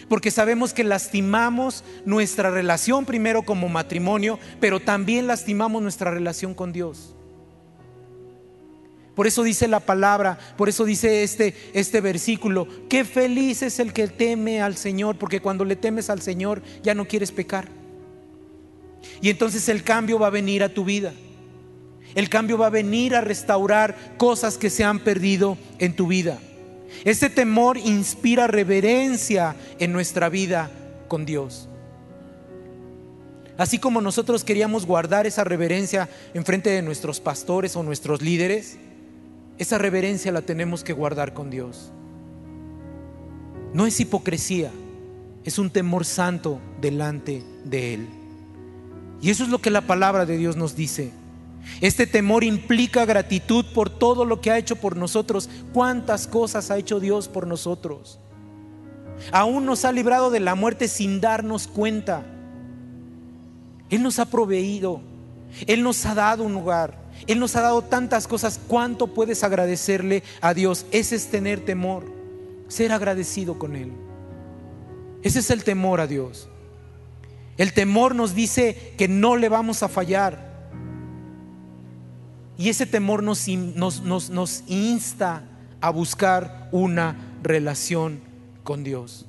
Porque 0.09 0.31
sabemos 0.31 0.73
que 0.73 0.85
lastimamos 0.85 1.85
nuestra 2.05 2.51
relación 2.51 3.05
primero 3.05 3.43
como 3.43 3.69
matrimonio, 3.69 4.39
pero 4.61 4.81
también 4.81 5.27
lastimamos 5.27 5.83
nuestra 5.83 6.11
relación 6.11 6.55
con 6.55 6.73
Dios. 6.73 7.15
Por 9.19 9.27
eso 9.27 9.43
dice 9.43 9.67
la 9.67 9.81
palabra, 9.81 10.39
por 10.57 10.69
eso 10.69 10.85
dice 10.85 11.25
este, 11.25 11.53
este 11.73 12.01
versículo, 12.01 12.69
qué 12.89 13.05
feliz 13.05 13.63
es 13.63 13.81
el 13.81 13.93
que 13.93 14.07
teme 14.07 14.63
al 14.63 14.77
Señor, 14.77 15.19
porque 15.19 15.41
cuando 15.41 15.65
le 15.65 15.75
temes 15.75 16.09
al 16.09 16.23
Señor 16.23 16.63
ya 16.85 16.95
no 16.95 17.09
quieres 17.09 17.33
pecar. 17.33 17.69
Y 19.21 19.31
entonces 19.31 19.69
el 19.69 19.83
cambio 19.83 20.21
va 20.21 20.29
a 20.29 20.31
venir 20.31 20.63
a 20.63 20.73
tu 20.73 20.85
vida. 20.85 21.13
El 22.15 22.29
cambio 22.29 22.59
va 22.59 22.67
a 22.67 22.71
venir 22.71 23.17
a 23.17 23.21
restaurar 23.21 24.17
cosas 24.19 24.57
que 24.57 24.71
se 24.71 24.85
han 24.85 25.01
perdido 25.01 25.59
en 25.81 25.97
tu 25.97 26.07
vida. 26.07 26.39
Este 27.05 27.31
temor 27.31 27.79
inspira 27.79 28.47
reverencia 28.47 29.57
en 29.79 29.93
nuestra 29.93 30.29
vida 30.29 30.71
con 31.09 31.25
Dios. 31.25 31.69
Así 33.57 33.79
como 33.79 34.01
nosotros 34.01 34.45
queríamos 34.45 34.87
guardar 34.87 35.27
esa 35.27 35.43
reverencia 35.43 36.09
en 36.33 36.45
frente 36.45 36.71
de 36.71 36.81
nuestros 36.81 37.21
pastores 37.21 37.75
o 37.75 37.83
nuestros 37.83 38.23
líderes, 38.23 38.79
esa 39.59 39.79
reverencia 39.79 40.31
la 40.31 40.43
tenemos 40.43 40.85
que 40.85 40.93
guardar 40.93 41.35
con 41.35 41.51
Dios. 41.51 41.91
No 43.75 43.87
es 43.87 43.99
hipocresía, 43.99 44.71
es 45.45 45.59
un 45.59 45.71
temor 45.71 46.05
santo 46.05 46.61
delante 46.81 47.43
de 47.65 47.95
Él. 47.95 48.09
Y 49.21 49.31
eso 49.31 49.43
es 49.43 49.51
lo 49.51 49.59
que 49.59 49.71
la 49.71 49.81
palabra 49.81 50.25
de 50.25 50.37
Dios 50.37 50.57
nos 50.57 50.77
dice. 50.77 51.11
Este 51.81 52.07
temor 52.07 52.45
implica 52.45 53.05
gratitud 53.05 53.65
por 53.75 53.91
todo 53.91 54.25
lo 54.25 54.41
que 54.41 54.51
ha 54.51 54.59
hecho 54.59 54.77
por 54.77 54.97
nosotros. 54.97 55.49
¿Cuántas 55.73 56.27
cosas 56.27 56.71
ha 56.71 56.79
hecho 56.79 57.01
Dios 57.01 57.29
por 57.29 57.47
nosotros? 57.47 58.19
Aún 59.33 59.67
nos 59.67 59.85
ha 59.85 59.93
librado 59.93 60.31
de 60.31 60.41
la 60.41 60.55
muerte 60.55 60.89
sin 60.89 61.21
darnos 61.21 61.69
cuenta. 61.69 62.25
Él 63.91 64.03
nos 64.03 64.19
ha 64.19 64.27
proveído. 64.27 65.01
Él 65.67 65.83
nos 65.83 66.05
ha 66.07 66.15
dado 66.15 66.45
un 66.45 66.53
lugar. 66.53 67.09
Él 67.27 67.41
nos 67.41 67.57
ha 67.57 67.63
dado 67.63 67.83
tantas 67.83 68.27
cosas. 68.27 68.61
¿Cuánto 68.69 69.09
puedes 69.09 69.43
agradecerle 69.45 70.23
a 70.41 70.55
Dios? 70.55 70.87
Ese 70.91 71.17
es 71.17 71.29
tener 71.29 71.65
temor. 71.65 72.05
Ser 72.69 72.93
agradecido 72.93 73.59
con 73.59 73.77
Él. 73.77 73.93
Ese 75.23 75.41
es 75.41 75.51
el 75.51 75.65
temor 75.65 76.01
a 76.01 76.07
Dios. 76.07 76.49
El 77.57 77.73
temor 77.73 78.15
nos 78.15 78.35
dice 78.35 78.95
que 78.97 79.09
no 79.09 79.37
le 79.37 79.49
vamos 79.49 79.83
a 79.83 79.89
fallar. 79.89 80.48
Y 82.59 82.69
ese 82.71 82.87
temor 82.87 83.23
nos, 83.23 83.47
insta 84.67 85.45
a 85.81 85.91
buscar 85.91 86.69
una 86.73 87.17
relación 87.41 88.21
con 88.65 88.83
Dios. 88.83 89.27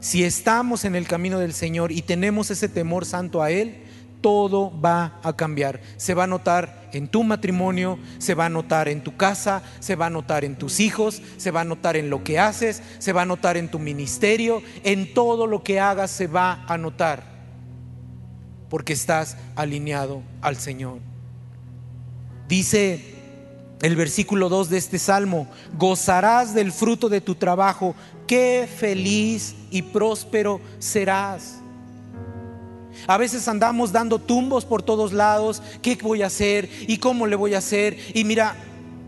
Si 0.00 0.24
estamos 0.24 0.86
en 0.86 0.96
el 0.96 1.06
camino 1.06 1.38
del 1.38 1.52
Señor 1.52 1.92
y 1.92 2.00
tenemos 2.00 2.50
ese 2.50 2.70
temor 2.70 3.04
santo 3.04 3.42
a 3.42 3.50
Él, 3.50 3.82
todo 4.22 4.72
va 4.80 5.20
a 5.22 5.36
cambiar. 5.36 5.82
Se 5.98 6.14
va 6.14 6.24
a 6.24 6.26
notar 6.26 6.88
en 6.94 7.06
tu 7.06 7.22
matrimonio, 7.22 7.98
se 8.16 8.34
va 8.34 8.46
a 8.46 8.50
notar 8.50 8.88
en 8.88 9.04
tu 9.04 9.18
casa, 9.18 9.62
se 9.80 9.94
va 9.94 10.06
a 10.06 10.10
notar 10.10 10.46
en 10.46 10.56
tus 10.56 10.80
hijos, 10.80 11.20
se 11.36 11.50
va 11.50 11.60
a 11.60 11.64
notar 11.64 11.98
en 11.98 12.08
lo 12.08 12.24
que 12.24 12.38
haces, 12.38 12.82
se 12.98 13.12
va 13.12 13.22
a 13.22 13.26
notar 13.26 13.58
en 13.58 13.70
tu 13.70 13.78
ministerio, 13.78 14.62
en 14.84 15.12
todo 15.12 15.46
lo 15.46 15.62
que 15.62 15.80
hagas 15.80 16.10
se 16.10 16.28
va 16.28 16.64
a 16.66 16.78
notar, 16.78 17.24
porque 18.70 18.94
estás 18.94 19.36
alineado 19.54 20.22
al 20.40 20.56
Señor. 20.56 21.09
Dice 22.50 23.00
el 23.80 23.94
versículo 23.94 24.48
2 24.48 24.70
de 24.70 24.76
este 24.76 24.98
salmo, 24.98 25.46
gozarás 25.78 26.52
del 26.52 26.72
fruto 26.72 27.08
de 27.08 27.20
tu 27.20 27.36
trabajo, 27.36 27.94
qué 28.26 28.68
feliz 28.68 29.54
y 29.70 29.82
próspero 29.82 30.60
serás. 30.80 31.60
A 33.06 33.16
veces 33.18 33.46
andamos 33.46 33.92
dando 33.92 34.18
tumbos 34.18 34.64
por 34.64 34.82
todos 34.82 35.12
lados, 35.12 35.62
¿qué 35.80 35.96
voy 36.02 36.22
a 36.22 36.26
hacer? 36.26 36.68
¿Y 36.88 36.98
cómo 36.98 37.28
le 37.28 37.36
voy 37.36 37.54
a 37.54 37.58
hacer? 37.58 37.96
Y 38.14 38.24
mira, 38.24 38.56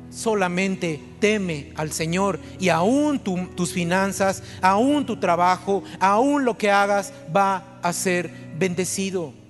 solamente 0.09 1.02
teme 1.18 1.72
al 1.74 1.90
Señor 1.90 2.38
y 2.61 2.68
aún 2.68 3.18
tus 3.18 3.72
finanzas, 3.72 4.44
aún 4.61 5.05
tu 5.05 5.18
trabajo, 5.18 5.83
aún 5.98 6.44
lo 6.44 6.57
que 6.57 6.70
hagas 6.70 7.12
va 7.35 7.81
a 7.83 7.92
ser 7.92 8.31
bendecido. 8.57 9.41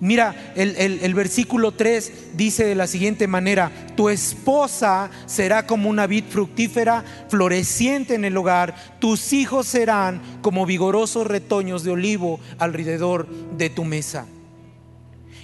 Mira, 0.00 0.54
el, 0.56 1.14
versículo 1.14 1.72
3 1.72 2.12
dice 2.34 2.64
de 2.64 2.74
la 2.74 2.86
siguiente 2.86 3.26
manera, 3.26 3.70
tu 3.96 4.08
esposa 4.08 5.10
será 5.26 5.66
como 5.66 5.90
una 5.90 6.06
vid 6.06 6.24
fructífera, 6.24 7.04
floreciente 7.28 8.14
en 8.14 8.24
el 8.24 8.36
hogar, 8.36 8.74
tus 8.98 9.34
hijos 9.34 9.66
serán 9.66 10.22
como 10.40 10.64
vigorosos 10.64 11.26
retoños 11.26 11.84
de 11.84 11.90
olivo 11.90 12.40
alrededor 12.58 13.28
de 13.58 13.68
tu 13.68 13.84
mesa. 13.84 14.26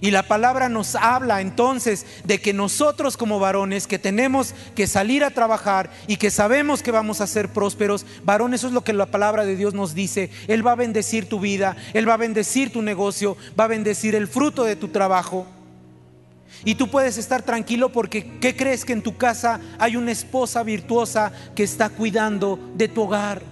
Y 0.01 0.11
la 0.11 0.25
palabra 0.25 0.69
nos 0.69 0.95
habla 0.95 1.41
entonces 1.41 2.05
de 2.25 2.41
que 2.41 2.53
nosotros 2.53 3.17
como 3.17 3.39
varones 3.39 3.87
que 3.87 3.99
tenemos 3.99 4.55
que 4.75 4.87
salir 4.87 5.25
a 5.25 5.31
trabajar 5.31 5.91
y 6.07 6.17
que 6.17 6.31
sabemos 6.31 6.83
que 6.83 6.91
vamos 6.91 7.21
a 7.21 7.27
ser 7.27 7.49
prósperos, 7.49 8.05
varones, 8.25 8.61
eso 8.61 8.69
es 8.69 8.75
lo 8.75 8.85
que 8.85 8.93
la 8.93 9.07
palabra 9.07 9.47
de 9.47 9.57
Dios 9.57 9.73
nos 9.73 9.95
dice. 9.95 10.31
Él 10.49 10.67
va 10.67 10.73
a 10.73 10.77
bendecir 10.77 11.29
tu 11.29 11.41
vida, 11.41 11.77
Él 11.95 12.09
va 12.09 12.15
a 12.15 12.19
bendecir 12.19 12.73
tu 12.73 12.83
negocio, 12.83 13.37
va 13.59 13.65
a 13.65 13.69
bendecir 13.69 14.15
el 14.15 14.29
fruto 14.29 14.65
de 14.65 14.77
tu 14.77 14.89
trabajo. 14.89 15.47
Y 16.65 16.75
tú 16.75 16.89
puedes 16.89 17.17
estar 17.19 17.43
tranquilo 17.43 17.91
porque 17.91 18.39
¿qué 18.41 18.57
crees 18.57 18.85
que 18.85 18.93
en 18.93 19.03
tu 19.03 19.17
casa 19.17 19.61
hay 19.79 19.97
una 19.97 20.13
esposa 20.13 20.63
virtuosa 20.63 21.33
que 21.55 21.63
está 21.63 21.89
cuidando 21.89 22.59
de 22.75 22.89
tu 22.89 23.03
hogar? 23.03 23.43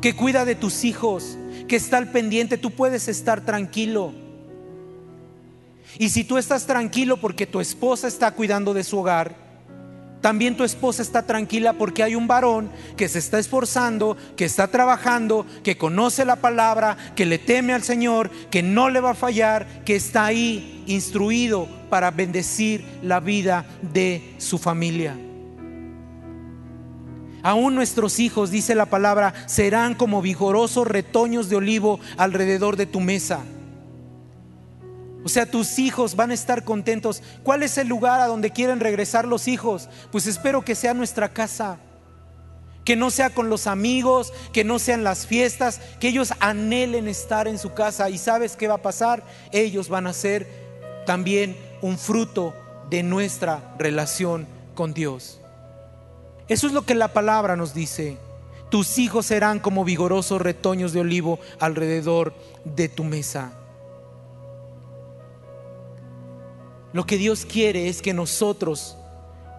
Que 0.00 0.14
cuida 0.14 0.44
de 0.44 0.54
tus 0.54 0.84
hijos, 0.84 1.38
que 1.68 1.76
está 1.76 1.98
al 1.98 2.10
pendiente, 2.10 2.58
tú 2.58 2.72
puedes 2.72 3.08
estar 3.08 3.42
tranquilo. 3.42 4.25
Y 5.98 6.10
si 6.10 6.24
tú 6.24 6.38
estás 6.38 6.66
tranquilo 6.66 7.16
porque 7.16 7.46
tu 7.46 7.60
esposa 7.60 8.08
está 8.08 8.30
cuidando 8.32 8.74
de 8.74 8.84
su 8.84 8.98
hogar, 8.98 9.46
también 10.20 10.56
tu 10.56 10.64
esposa 10.64 11.02
está 11.02 11.22
tranquila 11.22 11.74
porque 11.74 12.02
hay 12.02 12.14
un 12.14 12.26
varón 12.26 12.70
que 12.96 13.08
se 13.08 13.18
está 13.18 13.38
esforzando, 13.38 14.16
que 14.36 14.44
está 14.44 14.68
trabajando, 14.68 15.46
que 15.62 15.78
conoce 15.78 16.24
la 16.24 16.36
palabra, 16.36 16.96
que 17.14 17.26
le 17.26 17.38
teme 17.38 17.72
al 17.72 17.82
Señor, 17.82 18.30
que 18.50 18.62
no 18.62 18.90
le 18.90 19.00
va 19.00 19.10
a 19.10 19.14
fallar, 19.14 19.84
que 19.84 19.94
está 19.94 20.26
ahí 20.26 20.82
instruido 20.86 21.68
para 21.90 22.10
bendecir 22.10 22.84
la 23.02 23.20
vida 23.20 23.66
de 23.82 24.34
su 24.38 24.58
familia. 24.58 25.16
Aún 27.44 27.76
nuestros 27.76 28.18
hijos, 28.18 28.50
dice 28.50 28.74
la 28.74 28.86
palabra, 28.86 29.32
serán 29.46 29.94
como 29.94 30.20
vigorosos 30.22 30.88
retoños 30.88 31.48
de 31.48 31.54
olivo 31.54 32.00
alrededor 32.16 32.76
de 32.76 32.86
tu 32.86 32.98
mesa. 32.98 33.44
O 35.26 35.28
sea, 35.28 35.44
tus 35.44 35.80
hijos 35.80 36.14
van 36.14 36.30
a 36.30 36.34
estar 36.34 36.62
contentos. 36.62 37.20
¿Cuál 37.42 37.64
es 37.64 37.78
el 37.78 37.88
lugar 37.88 38.20
a 38.20 38.28
donde 38.28 38.52
quieren 38.52 38.78
regresar 38.78 39.26
los 39.26 39.48
hijos? 39.48 39.88
Pues 40.12 40.28
espero 40.28 40.64
que 40.64 40.76
sea 40.76 40.94
nuestra 40.94 41.30
casa. 41.30 41.80
Que 42.84 42.94
no 42.94 43.10
sea 43.10 43.30
con 43.30 43.50
los 43.50 43.66
amigos, 43.66 44.32
que 44.52 44.62
no 44.62 44.78
sean 44.78 45.02
las 45.02 45.26
fiestas, 45.26 45.80
que 45.98 46.06
ellos 46.06 46.32
anhelen 46.38 47.08
estar 47.08 47.48
en 47.48 47.58
su 47.58 47.74
casa. 47.74 48.08
¿Y 48.08 48.18
sabes 48.18 48.54
qué 48.54 48.68
va 48.68 48.74
a 48.74 48.82
pasar? 48.82 49.24
Ellos 49.50 49.88
van 49.88 50.06
a 50.06 50.12
ser 50.12 50.46
también 51.06 51.56
un 51.82 51.98
fruto 51.98 52.54
de 52.88 53.02
nuestra 53.02 53.74
relación 53.80 54.46
con 54.76 54.94
Dios. 54.94 55.40
Eso 56.46 56.68
es 56.68 56.72
lo 56.72 56.82
que 56.82 56.94
la 56.94 57.08
palabra 57.08 57.56
nos 57.56 57.74
dice. 57.74 58.16
Tus 58.70 58.96
hijos 58.98 59.26
serán 59.26 59.58
como 59.58 59.84
vigorosos 59.84 60.40
retoños 60.40 60.92
de 60.92 61.00
olivo 61.00 61.40
alrededor 61.58 62.32
de 62.64 62.88
tu 62.88 63.02
mesa. 63.02 63.50
Lo 66.96 67.04
que 67.04 67.18
Dios 67.18 67.44
quiere 67.44 67.88
es 67.88 68.00
que 68.00 68.14
nosotros 68.14 68.96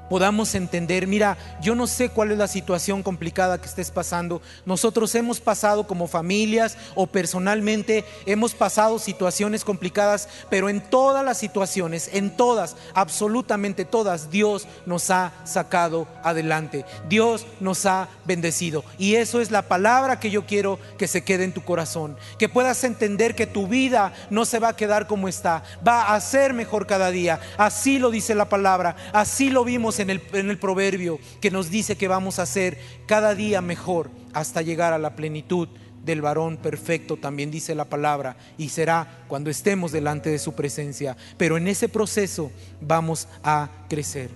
podamos 0.10 0.56
entender, 0.56 1.08
mira, 1.08 1.38
yo 1.62 1.76
no 1.76 1.88
sé 1.88 2.10
cuál 2.10 2.32
es 2.32 2.38
la 2.38 2.48
situación 2.48 3.04
complicada 3.04 3.60
que 3.60 3.68
estés 3.68 3.92
pasando. 3.92 4.42
Nosotros 4.66 5.14
hemos 5.16 5.40
pasado 5.40 5.88
como 5.88 6.08
familias 6.08 6.78
o 6.96 7.08
personalmente, 7.08 8.06
hemos 8.26 8.54
pasado 8.54 9.00
situaciones 9.00 9.64
complicadas, 9.64 10.28
pero 10.50 10.70
en 10.70 10.82
todas 10.82 11.24
las 11.24 11.38
situaciones, 11.38 12.10
en 12.14 12.36
todas, 12.36 12.76
absolutamente 12.94 13.86
todas, 13.86 14.30
Dios 14.32 14.68
nos 14.86 15.10
ha 15.10 15.32
sacado 15.44 16.08
adelante. 16.24 16.86
Dios 17.10 17.46
nos 17.60 17.86
ha 17.86 18.08
bendecido. 18.26 18.84
Y 18.98 19.16
eso 19.16 19.42
es 19.42 19.52
la 19.52 19.64
palabra 19.64 20.20
que 20.20 20.30
yo 20.30 20.46
quiero 20.46 20.80
que 20.98 21.08
se 21.08 21.24
quede 21.24 21.44
en 21.44 21.54
tu 21.54 21.64
corazón. 21.64 22.18
Que 22.38 22.50
puedas 22.50 22.84
entender 22.84 23.36
que 23.36 23.48
tu 23.48 23.68
vida 23.68 24.14
no 24.30 24.46
se 24.46 24.60
va 24.60 24.70
a 24.70 24.76
quedar 24.76 25.08
como 25.08 25.28
está, 25.28 25.64
va 25.88 26.14
a 26.14 26.22
ser 26.22 26.54
mejor 26.54 26.88
cada 26.88 27.12
día. 27.12 27.40
Así 27.58 28.00
lo 28.00 28.10
dice 28.10 28.36
la 28.36 28.46
palabra, 28.46 28.96
así 29.14 29.50
lo 29.50 29.64
vimos 29.64 29.97
en 30.00 30.10
el, 30.10 30.22
en 30.34 30.50
el 30.50 30.58
proverbio 30.58 31.20
que 31.42 31.52
nos 31.52 31.70
dice 31.70 31.96
que 31.96 32.08
vamos 32.08 32.40
a 32.40 32.46
ser 32.46 32.78
cada 33.06 33.36
día 33.36 33.62
mejor 33.62 34.10
hasta 34.34 34.62
llegar 34.62 34.94
a 34.94 34.98
la 34.98 35.16
plenitud 35.16 35.68
del 36.08 36.22
varón 36.22 36.58
perfecto, 36.58 37.18
también 37.18 37.52
dice 37.52 37.76
la 37.76 37.86
palabra, 37.86 38.38
y 38.58 38.70
será 38.70 39.26
cuando 39.28 39.52
estemos 39.52 39.92
delante 39.92 40.32
de 40.32 40.40
su 40.40 40.54
presencia. 40.54 41.16
Pero 41.38 41.58
en 41.58 41.68
ese 41.68 41.90
proceso 41.90 42.52
vamos 42.82 43.28
a 43.44 43.70
crecer. 43.90 44.32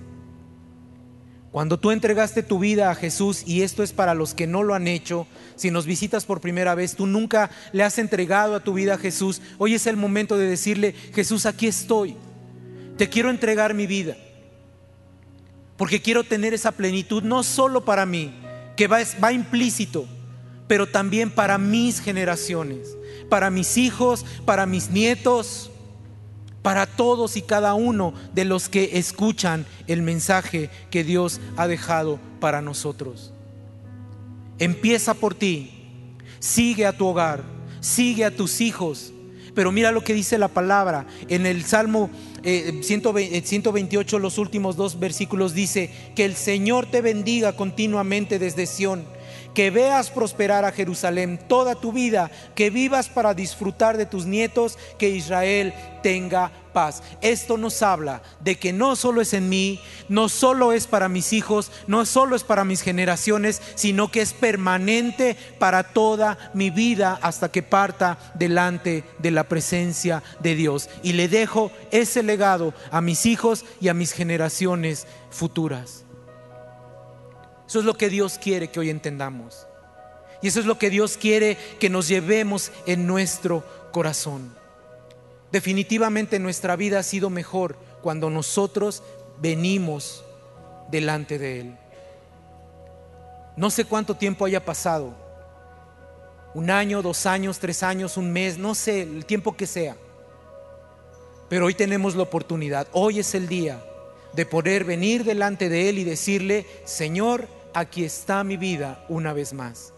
Cuando 1.52 1.80
tú 1.80 1.92
entregaste 1.92 2.44
tu 2.44 2.60
vida 2.60 2.92
a 2.92 2.96
Jesús, 2.96 3.44
y 3.46 3.62
esto 3.64 3.84
es 3.84 3.92
para 3.92 4.14
los 4.14 4.34
que 4.34 4.48
no 4.48 4.64
lo 4.64 4.74
han 4.74 4.88
hecho, 4.88 5.28
si 5.56 5.72
nos 5.72 5.86
visitas 5.86 6.26
por 6.26 6.40
primera 6.40 6.76
vez, 6.76 6.96
tú 6.96 7.08
nunca 7.08 7.50
le 7.74 7.84
has 7.84 7.98
entregado 7.98 8.56
a 8.56 8.64
tu 8.64 8.74
vida 8.74 8.94
a 8.94 8.98
Jesús, 8.98 9.42
hoy 9.58 9.74
es 9.74 9.88
el 9.88 9.98
momento 9.98 10.38
de 10.38 10.48
decirle, 10.48 10.94
Jesús, 11.14 11.46
aquí 11.46 11.68
estoy, 11.68 12.16
te 12.98 13.10
quiero 13.10 13.30
entregar 13.30 13.74
mi 13.74 13.88
vida 13.88 14.16
porque 15.82 16.00
quiero 16.00 16.24
tener 16.24 16.54
esa 16.54 16.74
plenitud 16.74 17.24
no 17.24 17.42
solo 17.42 17.84
para 17.84 18.06
mí, 18.06 18.32
que 18.78 18.86
va, 18.86 19.00
va 19.24 19.34
implícito, 19.34 20.06
pero 20.68 20.86
también 20.86 21.32
para 21.32 21.58
mis 21.58 22.00
generaciones, 22.00 22.96
para 23.32 23.50
mis 23.50 23.78
hijos, 23.78 24.24
para 24.46 24.68
mis 24.68 24.92
nietos, 24.92 25.72
para 26.62 26.86
todos 26.86 27.36
y 27.36 27.42
cada 27.42 27.74
uno 27.74 28.14
de 28.32 28.46
los 28.46 28.70
que 28.70 29.00
escuchan 29.00 29.66
el 29.88 30.04
mensaje 30.04 30.70
que 30.92 31.04
Dios 31.04 31.42
ha 31.58 31.68
dejado 31.68 32.20
para 32.40 32.62
nosotros. 32.62 33.34
Empieza 34.60 35.16
por 35.16 35.34
ti, 35.34 35.72
sigue 36.38 36.86
a 36.86 36.96
tu 36.96 37.08
hogar, 37.08 37.42
sigue 37.80 38.24
a 38.24 38.36
tus 38.36 38.62
hijos, 38.62 39.14
pero 39.56 39.72
mira 39.72 39.92
lo 39.92 40.04
que 40.04 40.14
dice 40.14 40.38
la 40.38 40.50
palabra 40.50 41.08
en 41.28 41.48
el 41.48 41.64
Salmo 41.64 42.12
128, 42.44 44.18
eh, 44.18 44.20
los 44.20 44.38
últimos 44.38 44.76
dos 44.76 45.00
versículos 45.00 45.54
dice, 45.54 45.90
que 46.16 46.26
el 46.26 46.36
Señor 46.36 46.86
te 46.86 47.02
bendiga 47.02 47.54
continuamente 47.54 48.40
desde 48.40 48.66
Sión, 48.66 49.04
que 49.54 49.72
veas 49.72 50.10
prosperar 50.10 50.66
a 50.66 50.72
Jerusalén 50.72 51.40
toda 51.48 51.76
tu 51.76 51.92
vida, 51.92 52.32
que 52.56 52.70
vivas 52.70 53.10
para 53.10 53.34
disfrutar 53.34 53.98
de 53.98 54.06
tus 54.06 54.26
nietos, 54.26 54.78
que 54.98 55.10
Israel 55.10 55.74
tenga 56.02 56.52
paz. 56.74 57.04
Esto 57.22 57.58
nos 57.58 57.82
habla 57.82 58.22
de 58.40 58.58
que 58.58 58.74
no 58.74 58.96
solo 58.96 59.22
es 59.22 59.34
en 59.34 59.50
mí, 59.50 59.80
no 60.10 60.30
solo 60.30 60.72
es 60.72 60.88
para 60.88 61.10
mis 61.10 61.34
hijos, 61.34 61.72
no 61.88 62.06
solo 62.06 62.36
es 62.36 62.44
para 62.44 62.64
mis 62.64 62.82
generaciones, 62.82 63.62
sino 63.76 64.10
que 64.10 64.22
es 64.22 64.34
permanente 64.34 65.36
para 65.60 65.84
toda 65.84 66.38
mi 66.54 66.70
vida 66.70 67.20
hasta 67.22 67.52
que 67.52 67.64
parta 67.64 68.18
delante 68.36 69.04
de 69.20 69.32
la 69.32 69.44
presencia 69.44 70.24
de 70.40 70.56
Dios. 70.56 70.90
Y 71.04 71.14
le 71.14 71.28
dejo 71.28 71.72
ese 71.92 72.24
legado 72.24 72.74
a 72.92 73.02
mis 73.02 73.26
hijos 73.26 73.66
y 73.80 73.90
a 73.90 73.94
mis 73.94 74.14
generaciones 74.14 75.08
futuras. 75.30 76.06
Eso 77.72 77.80
es 77.80 77.86
lo 77.86 77.94
que 77.94 78.10
Dios 78.10 78.38
quiere 78.38 78.68
que 78.68 78.82
hoy 78.82 78.90
entendamos. 78.90 79.66
Y 80.42 80.50
eso 80.50 80.60
es 80.60 80.66
lo 80.66 80.78
que 80.78 80.90
Dios 80.90 81.16
quiere 81.16 81.58
que 81.80 81.90
nos 81.90 82.10
llevemos 82.10 82.70
en 82.86 83.08
nuestro 83.08 83.64
corazón. 83.94 84.54
Definitivamente 85.54 86.38
nuestra 86.38 86.76
vida 86.76 87.00
ha 87.00 87.04
sido 87.04 87.30
mejor 87.30 87.78
cuando 88.02 88.30
nosotros 88.30 89.04
venimos 89.40 90.26
delante 90.90 91.40
de 91.40 91.62
Él. 91.62 91.78
No 93.56 93.70
sé 93.70 93.86
cuánto 93.86 94.16
tiempo 94.16 94.44
haya 94.44 94.66
pasado, 94.66 95.16
un 96.54 96.72
año, 96.72 97.02
dos 97.02 97.26
años, 97.26 97.58
tres 97.58 97.84
años, 97.84 98.18
un 98.18 98.34
mes, 98.34 98.58
no 98.58 98.76
sé, 98.76 99.04
el 99.04 99.26
tiempo 99.26 99.56
que 99.56 99.66
sea. 99.66 99.96
Pero 101.48 101.68
hoy 101.68 101.74
tenemos 101.74 102.16
la 102.16 102.24
oportunidad, 102.24 102.90
hoy 102.92 103.20
es 103.20 103.34
el 103.34 103.48
día 103.48 103.82
de 104.34 104.46
poder 104.46 104.84
venir 104.84 105.24
delante 105.24 105.70
de 105.70 105.88
Él 105.88 106.00
y 106.00 106.04
decirle, 106.04 106.66
Señor, 106.84 107.48
aquí 107.74 108.04
está 108.04 108.44
mi 108.44 108.58
vida 108.58 109.04
una 109.10 109.34
vez 109.34 109.54
más. 109.54 109.94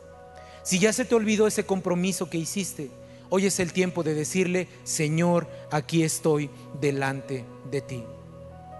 Si 0.64 0.80
ya 0.80 0.94
se 0.94 1.06
te 1.06 1.16
olvidó 1.16 1.48
ese 1.48 1.66
compromiso 1.66 2.30
que 2.30 2.38
hiciste, 2.38 2.90
Hoy 3.36 3.48
es 3.48 3.60
el 3.60 3.74
tiempo 3.74 4.04
de 4.04 4.14
decirle, 4.14 4.68
Señor, 4.84 5.48
aquí 5.72 6.04
estoy 6.04 6.52
delante 6.80 7.44
de 7.72 7.82
ti. 7.82 8.04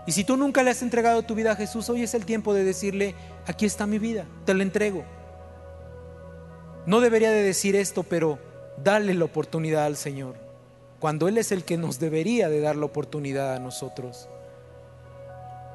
Y 0.06 0.12
si 0.12 0.24
tú 0.24 0.38
nunca 0.38 0.62
le 0.62 0.70
has 0.70 0.84
entregado 0.84 1.24
tu 1.24 1.34
vida 1.34 1.54
a 1.54 1.56
Jesús, 1.56 1.90
hoy 1.90 2.04
es 2.04 2.14
el 2.14 2.24
tiempo 2.24 2.54
de 2.54 2.64
decirle, 2.64 3.16
aquí 3.48 3.66
está 3.66 3.88
mi 3.88 3.98
vida, 3.98 4.28
te 4.46 4.54
la 4.54 4.62
entrego. 4.62 5.06
No 6.86 7.00
debería 7.00 7.32
de 7.32 7.42
decir 7.42 7.76
esto, 7.76 8.04
pero 8.04 8.38
dale 8.78 9.16
la 9.16 9.26
oportunidad 9.26 9.86
al 9.88 9.98
Señor, 9.98 10.36
cuando 11.00 11.28
Él 11.28 11.40
es 11.40 11.52
el 11.52 11.64
que 11.64 11.78
nos 11.78 11.98
debería 11.98 12.48
de 12.48 12.60
dar 12.60 12.76
la 12.76 12.86
oportunidad 12.86 13.56
a 13.56 13.60
nosotros. 13.60 14.30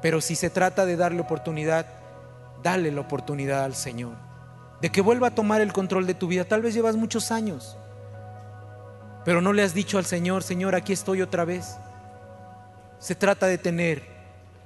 Pero 0.01 0.21
si 0.21 0.37
se 0.37 0.49
trata 0.49 0.85
de 0.85 0.95
darle 0.95 1.19
oportunidad, 1.19 1.85
dale 2.63 2.91
la 2.91 3.01
oportunidad 3.01 3.63
al 3.63 3.75
Señor, 3.75 4.15
de 4.81 4.89
que 4.91 5.01
vuelva 5.01 5.27
a 5.27 5.35
tomar 5.35 5.61
el 5.61 5.73
control 5.73 6.07
de 6.07 6.13
tu 6.13 6.27
vida. 6.27 6.45
Tal 6.45 6.61
vez 6.61 6.73
llevas 6.73 6.95
muchos 6.95 7.31
años 7.31 7.77
pero 9.29 9.41
no 9.41 9.53
le 9.53 9.63
has 9.63 9.73
dicho 9.73 9.97
al 9.97 10.05
Señor, 10.05 10.43
Señor, 10.43 10.75
aquí 10.75 10.93
estoy 10.93 11.21
otra 11.21 11.45
vez. 11.45 11.77
Se 12.99 13.15
trata 13.15 13.47
de 13.47 13.57
tener 13.57 14.01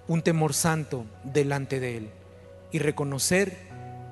un 0.07 0.21
temor 0.21 0.53
santo 0.53 1.05
delante 1.23 1.79
de 1.79 1.97
Él 1.97 2.09
y 2.71 2.79
reconocer 2.79 3.57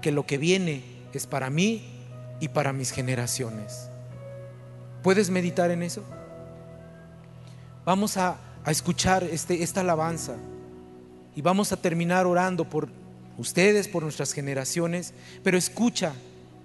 que 0.01 0.11
lo 0.11 0.25
que 0.25 0.37
viene 0.37 0.83
es 1.13 1.27
para 1.27 1.49
mí 1.49 2.05
y 2.39 2.49
para 2.49 2.73
mis 2.73 2.91
generaciones. 2.91 3.89
¿Puedes 5.03 5.29
meditar 5.29 5.71
en 5.71 5.83
eso? 5.83 6.03
Vamos 7.85 8.17
a, 8.17 8.37
escuchar 8.67 9.23
este, 9.23 9.63
esta 9.63 9.81
alabanza 9.81 10.35
y 11.33 11.41
vamos 11.41 11.71
a 11.71 11.77
terminar 11.77 12.27
orando 12.27 12.65
por 12.65 12.89
ustedes, 13.41 13.87
por 13.87 14.03
nuestras 14.03 14.33
generaciones, 14.33 15.13
pero 15.43 15.57
escucha 15.57 16.13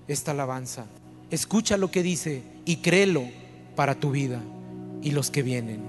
esta 0.06 0.30
alabanza, 0.30 0.86
escucha 1.30 1.76
lo 1.76 1.90
que 1.90 2.02
dice 2.02 2.42
y 2.64 2.76
créelo 2.76 3.24
para 3.74 3.94
tu 3.94 4.12
vida 4.12 4.40
y 5.02 5.10
los 5.10 5.30
que 5.30 5.42
vienen. 5.42 5.80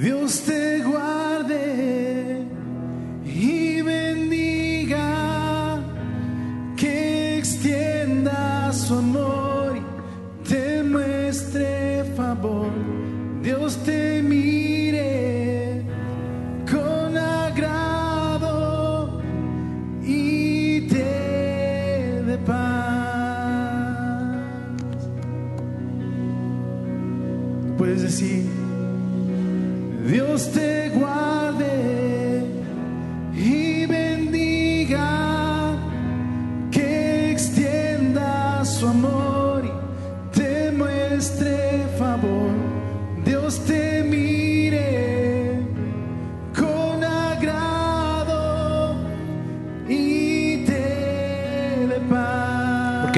Dios 0.00 0.40
te 0.40 0.82
guarde 0.82 2.42
y 3.24 3.63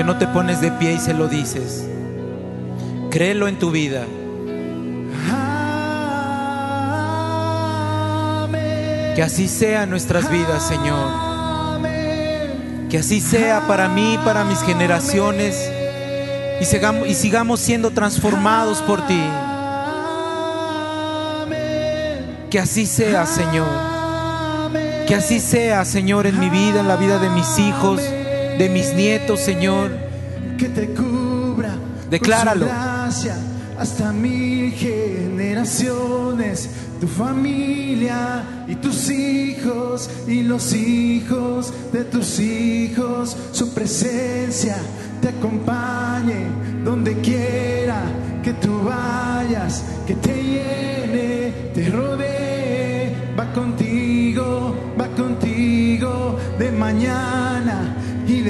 no 0.07 0.17
te 0.19 0.29
pones 0.29 0.61
de 0.61 0.71
pie 0.71 0.95
y 0.95 0.99
se 0.99 1.13
lo 1.13 1.27
dices? 1.27 1.85
Créelo 3.11 3.49
en 3.49 3.59
tu 3.59 3.73
vida. 3.73 4.05
Que 9.17 9.23
así 9.23 9.49
sea 9.49 9.87
nuestras 9.87 10.31
vidas, 10.31 10.63
Señor. 10.63 11.11
Que 12.89 12.99
así 12.99 13.21
sea 13.21 13.67
para 13.67 13.89
mí, 13.89 14.19
para 14.25 14.45
mis 14.45 14.61
generaciones. 14.63 15.71
Y 16.61 16.65
sigamos, 16.65 17.09
y 17.09 17.15
sigamos 17.15 17.61
siendo 17.61 17.91
transformados 17.91 18.83
por 18.83 19.05
ti. 19.07 19.23
Que 22.49 22.61
así 22.61 22.87
sea, 22.87 23.27
Señor. 23.27 23.67
Que 25.09 25.15
así 25.15 25.41
sea, 25.41 25.85
Señor, 25.85 26.27
en 26.27 26.39
mi 26.39 26.51
vida, 26.51 26.81
en 26.81 26.89
la 26.89 26.97
vida 26.97 27.19
de 27.19 27.31
mis 27.31 27.59
hijos, 27.59 28.01
de 28.59 28.69
mis 28.69 28.93
nietos, 28.95 29.41
Señor. 29.41 29.91
Que 30.59 30.69
te 30.69 30.89
cubra. 30.89 31.77
Decláralo. 32.11 32.67
Hasta 33.79 34.13
mil 34.13 34.73
generaciones 34.73 36.71
tu 37.01 37.07
familia 37.07 38.43
y 38.67 38.77
tus 38.77 39.11
hijos 39.11 40.09
y 40.27 40.43
los 40.43 40.73
hijos 40.73 41.73
de 41.93 42.05
tus 42.05 42.41
hijos, 42.41 43.37
su 43.53 43.75
presencia 43.75 44.77
te 45.21 45.29
acompañe 45.29 46.47
donde 46.85 47.15
quiera 47.21 48.03
que 48.43 48.53
tú 48.55 48.83
vayas, 48.83 49.85
que 50.07 50.15
te 50.15 50.35
llene, 50.35 51.53
te 51.75 51.91
rodee, 51.91 53.15
va 53.39 53.53
contigo, 53.53 54.75
va 54.99 55.09
contigo 55.09 56.39
de 56.59 56.73
mañana 56.73 57.56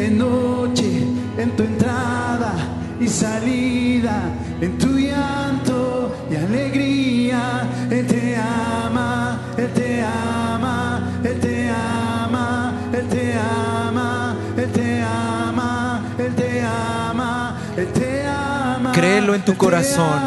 de 0.06 0.12
noche 0.12 1.04
en 1.36 1.56
tu 1.56 1.62
entrada 1.64 2.52
y 3.00 3.08
salida, 3.08 4.22
en 4.60 4.78
tu 4.78 4.98
llanto 4.98 6.14
y 6.30 6.36
alegría. 6.36 7.68
Él 7.90 8.06
te 8.06 8.36
ama, 8.36 9.38
Él 9.56 9.72
te 9.72 10.02
ama, 10.02 11.00
Él 11.24 11.40
te 11.40 11.68
ama, 11.70 12.72
Él 12.92 13.08
te 13.08 13.34
ama, 13.34 14.36
Él 14.56 14.70
te 14.72 15.02
ama, 15.02 16.02
Él 16.18 16.34
te 16.34 16.62
ama, 16.62 17.56
Él 17.76 17.88
te 17.92 18.26
ama. 18.26 18.92
Créelo 18.92 19.34
en 19.34 19.44
tu 19.44 19.56
corazón, 19.56 20.20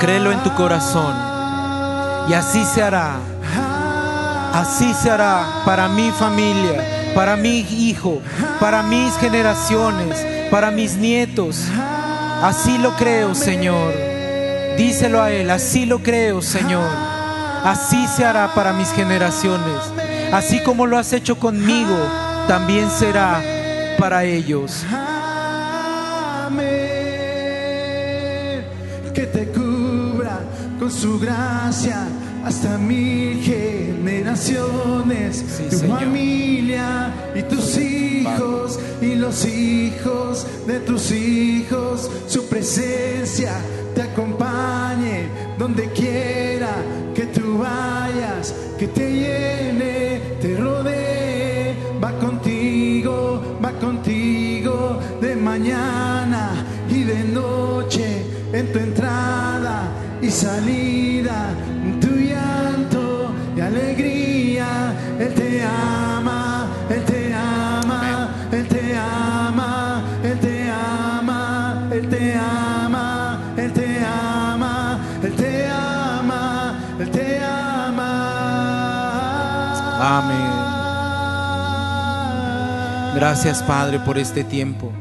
créelo 0.00 0.32
en 0.32 0.42
tu 0.42 0.50
corazón. 0.54 1.14
Y 2.28 2.34
así 2.34 2.64
se 2.64 2.82
hará, 2.82 3.16
así 4.54 4.94
se 4.94 5.10
hará 5.10 5.44
para 5.66 5.88
mi 5.88 6.10
familia, 6.12 6.91
para 7.14 7.36
mi 7.36 7.60
hijo, 7.60 8.20
para 8.60 8.82
mis 8.82 9.16
generaciones 9.18 10.32
para 10.52 10.70
mis 10.70 10.96
nietos. 10.98 11.64
Así 12.42 12.76
lo 12.76 12.94
creo, 12.96 13.34
Señor. 13.34 13.94
Díselo 14.76 15.22
a 15.22 15.30
Él, 15.30 15.50
así 15.50 15.86
lo 15.86 16.02
creo, 16.02 16.42
Señor. 16.42 16.90
Así 17.64 18.06
se 18.06 18.26
hará 18.26 18.52
para 18.54 18.74
mis 18.74 18.92
generaciones. 18.92 19.78
Así 20.30 20.62
como 20.62 20.86
lo 20.86 20.98
has 20.98 21.10
hecho 21.14 21.38
conmigo, 21.38 21.96
también 22.48 22.90
será 22.90 23.42
para 23.98 24.24
ellos. 24.24 24.84
Que 29.14 29.26
te 29.26 29.46
cubra 29.52 30.40
con 30.78 30.90
su 30.90 31.18
gracia 31.18 32.06
hasta 32.44 32.76
mil 32.78 33.40
generaciones. 33.42 35.44
Sí, 35.56 35.64
tu 35.70 35.78
Señor. 35.78 36.00
familia 36.00 37.14
y 37.34 37.42
tus 37.42 37.76
hijos 37.78 38.78
y 39.00 39.14
los 39.14 39.44
hijos 39.44 40.46
de 40.66 40.80
tus 40.80 41.12
hijos. 41.12 42.10
Su 42.26 42.48
presencia 42.48 43.52
te 43.94 44.02
acompañe 44.02 45.28
donde 45.58 45.84
quiera 45.90 46.74
que 47.14 47.26
tú 47.26 47.58
vayas, 47.58 48.54
que 48.78 48.88
te 48.88 49.12
llene, 49.12 50.20
te 50.40 50.56
rodee, 50.56 51.76
va 52.02 52.18
contigo, 52.18 53.58
va 53.64 53.70
contigo 53.72 54.98
de 55.20 55.36
mañana 55.36 56.64
y 56.88 57.04
de 57.04 57.22
noche, 57.24 58.24
en 58.52 58.72
tu 58.72 58.78
entrada 58.78 59.88
y 60.22 60.30
salida, 60.30 61.54
alegría. 63.72 64.94
Él 65.18 65.34
te 65.34 65.62
ama, 65.64 66.66
Él 66.90 67.04
te 67.04 67.34
ama, 67.34 68.30
Él 68.52 68.68
te 68.68 68.96
ama, 68.96 70.02
Él 70.22 70.38
te 70.38 70.70
ama, 70.70 71.90
Él 71.92 72.08
te 72.08 72.34
ama, 72.34 73.38
Él 73.56 73.72
te 73.72 74.04
ama, 74.04 74.98
Él 75.22 75.34
te 75.34 75.68
ama, 75.70 76.74
Él 77.00 77.10
te 77.10 77.44
ama. 77.44 78.10
Amén. 80.18 80.52
Gracias 83.14 83.62
Padre 83.62 83.98
por 84.00 84.18
este 84.18 84.44
tiempo. 84.44 84.92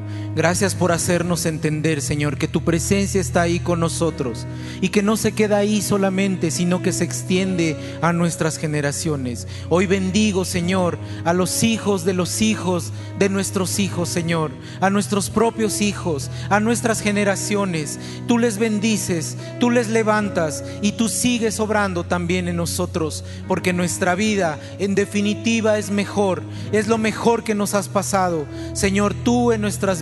Gracias 0.42 0.74
por 0.74 0.92
hacernos 0.92 1.46
entender, 1.46 2.02
Señor, 2.02 2.40
que 2.40 2.48
tu 2.48 2.64
presencia 2.64 3.22
está 3.22 3.44
ahí 3.44 3.60
con 3.60 3.80
nosotros 3.80 4.48
y 4.82 4.90
que 4.90 5.04
no 5.04 5.16
se 5.16 5.34
queda 5.34 5.58
ahí 5.58 5.84
solamente, 5.84 6.50
sino 6.50 6.82
que 6.82 6.94
se 6.94 7.04
extiende 7.04 7.78
a 8.02 8.12
nuestras 8.12 8.58
generaciones. 8.58 9.48
Hoy 9.70 9.86
bendigo, 9.86 10.44
Señor, 10.44 10.98
a 11.26 11.34
los 11.34 11.62
hijos 11.62 12.06
de 12.06 12.16
los 12.16 12.42
hijos 12.42 12.92
de 13.20 13.30
nuestros 13.30 13.78
hijos, 13.78 14.10
Señor, 14.10 14.50
a 14.80 14.90
nuestros 14.90 15.30
propios 15.30 15.80
hijos, 15.80 16.32
a 16.50 16.60
nuestras 16.60 17.02
generaciones. 17.02 18.00
Tú 18.28 18.40
les 18.40 18.58
bendices, 18.58 19.38
tú 19.60 19.70
les 19.70 19.90
levantas 19.90 20.64
y 20.82 20.94
tú 20.94 21.08
sigues 21.08 21.60
obrando 21.60 22.04
también 22.04 22.48
en 22.48 22.56
nosotros, 22.56 23.24
porque 23.48 23.74
nuestra 23.74 24.16
vida 24.16 24.58
en 24.80 24.96
definitiva 24.96 25.78
es 25.78 25.92
mejor, 25.92 26.42
es 26.72 26.88
lo 26.88 26.98
mejor 26.98 27.44
que 27.44 27.54
nos 27.54 27.76
has 27.76 27.90
pasado. 27.90 28.48
Señor, 28.74 29.14
tú 29.14 29.52
en 29.52 29.62
nuestras 29.62 30.02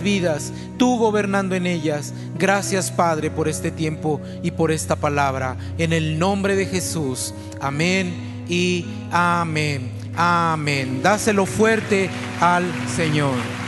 tú 0.78 0.98
gobernando 0.98 1.54
en 1.54 1.66
ellas. 1.66 2.12
Gracias 2.38 2.90
Padre 2.90 3.30
por 3.30 3.48
este 3.48 3.70
tiempo 3.70 4.20
y 4.42 4.50
por 4.50 4.70
esta 4.70 4.96
palabra. 4.96 5.56
En 5.78 5.92
el 5.92 6.18
nombre 6.18 6.56
de 6.56 6.66
Jesús. 6.66 7.34
Amén 7.60 8.44
y 8.48 8.86
amén. 9.10 9.90
Amén. 10.16 11.02
Dáselo 11.02 11.46
fuerte 11.46 12.10
al 12.40 12.64
Señor. 12.94 13.59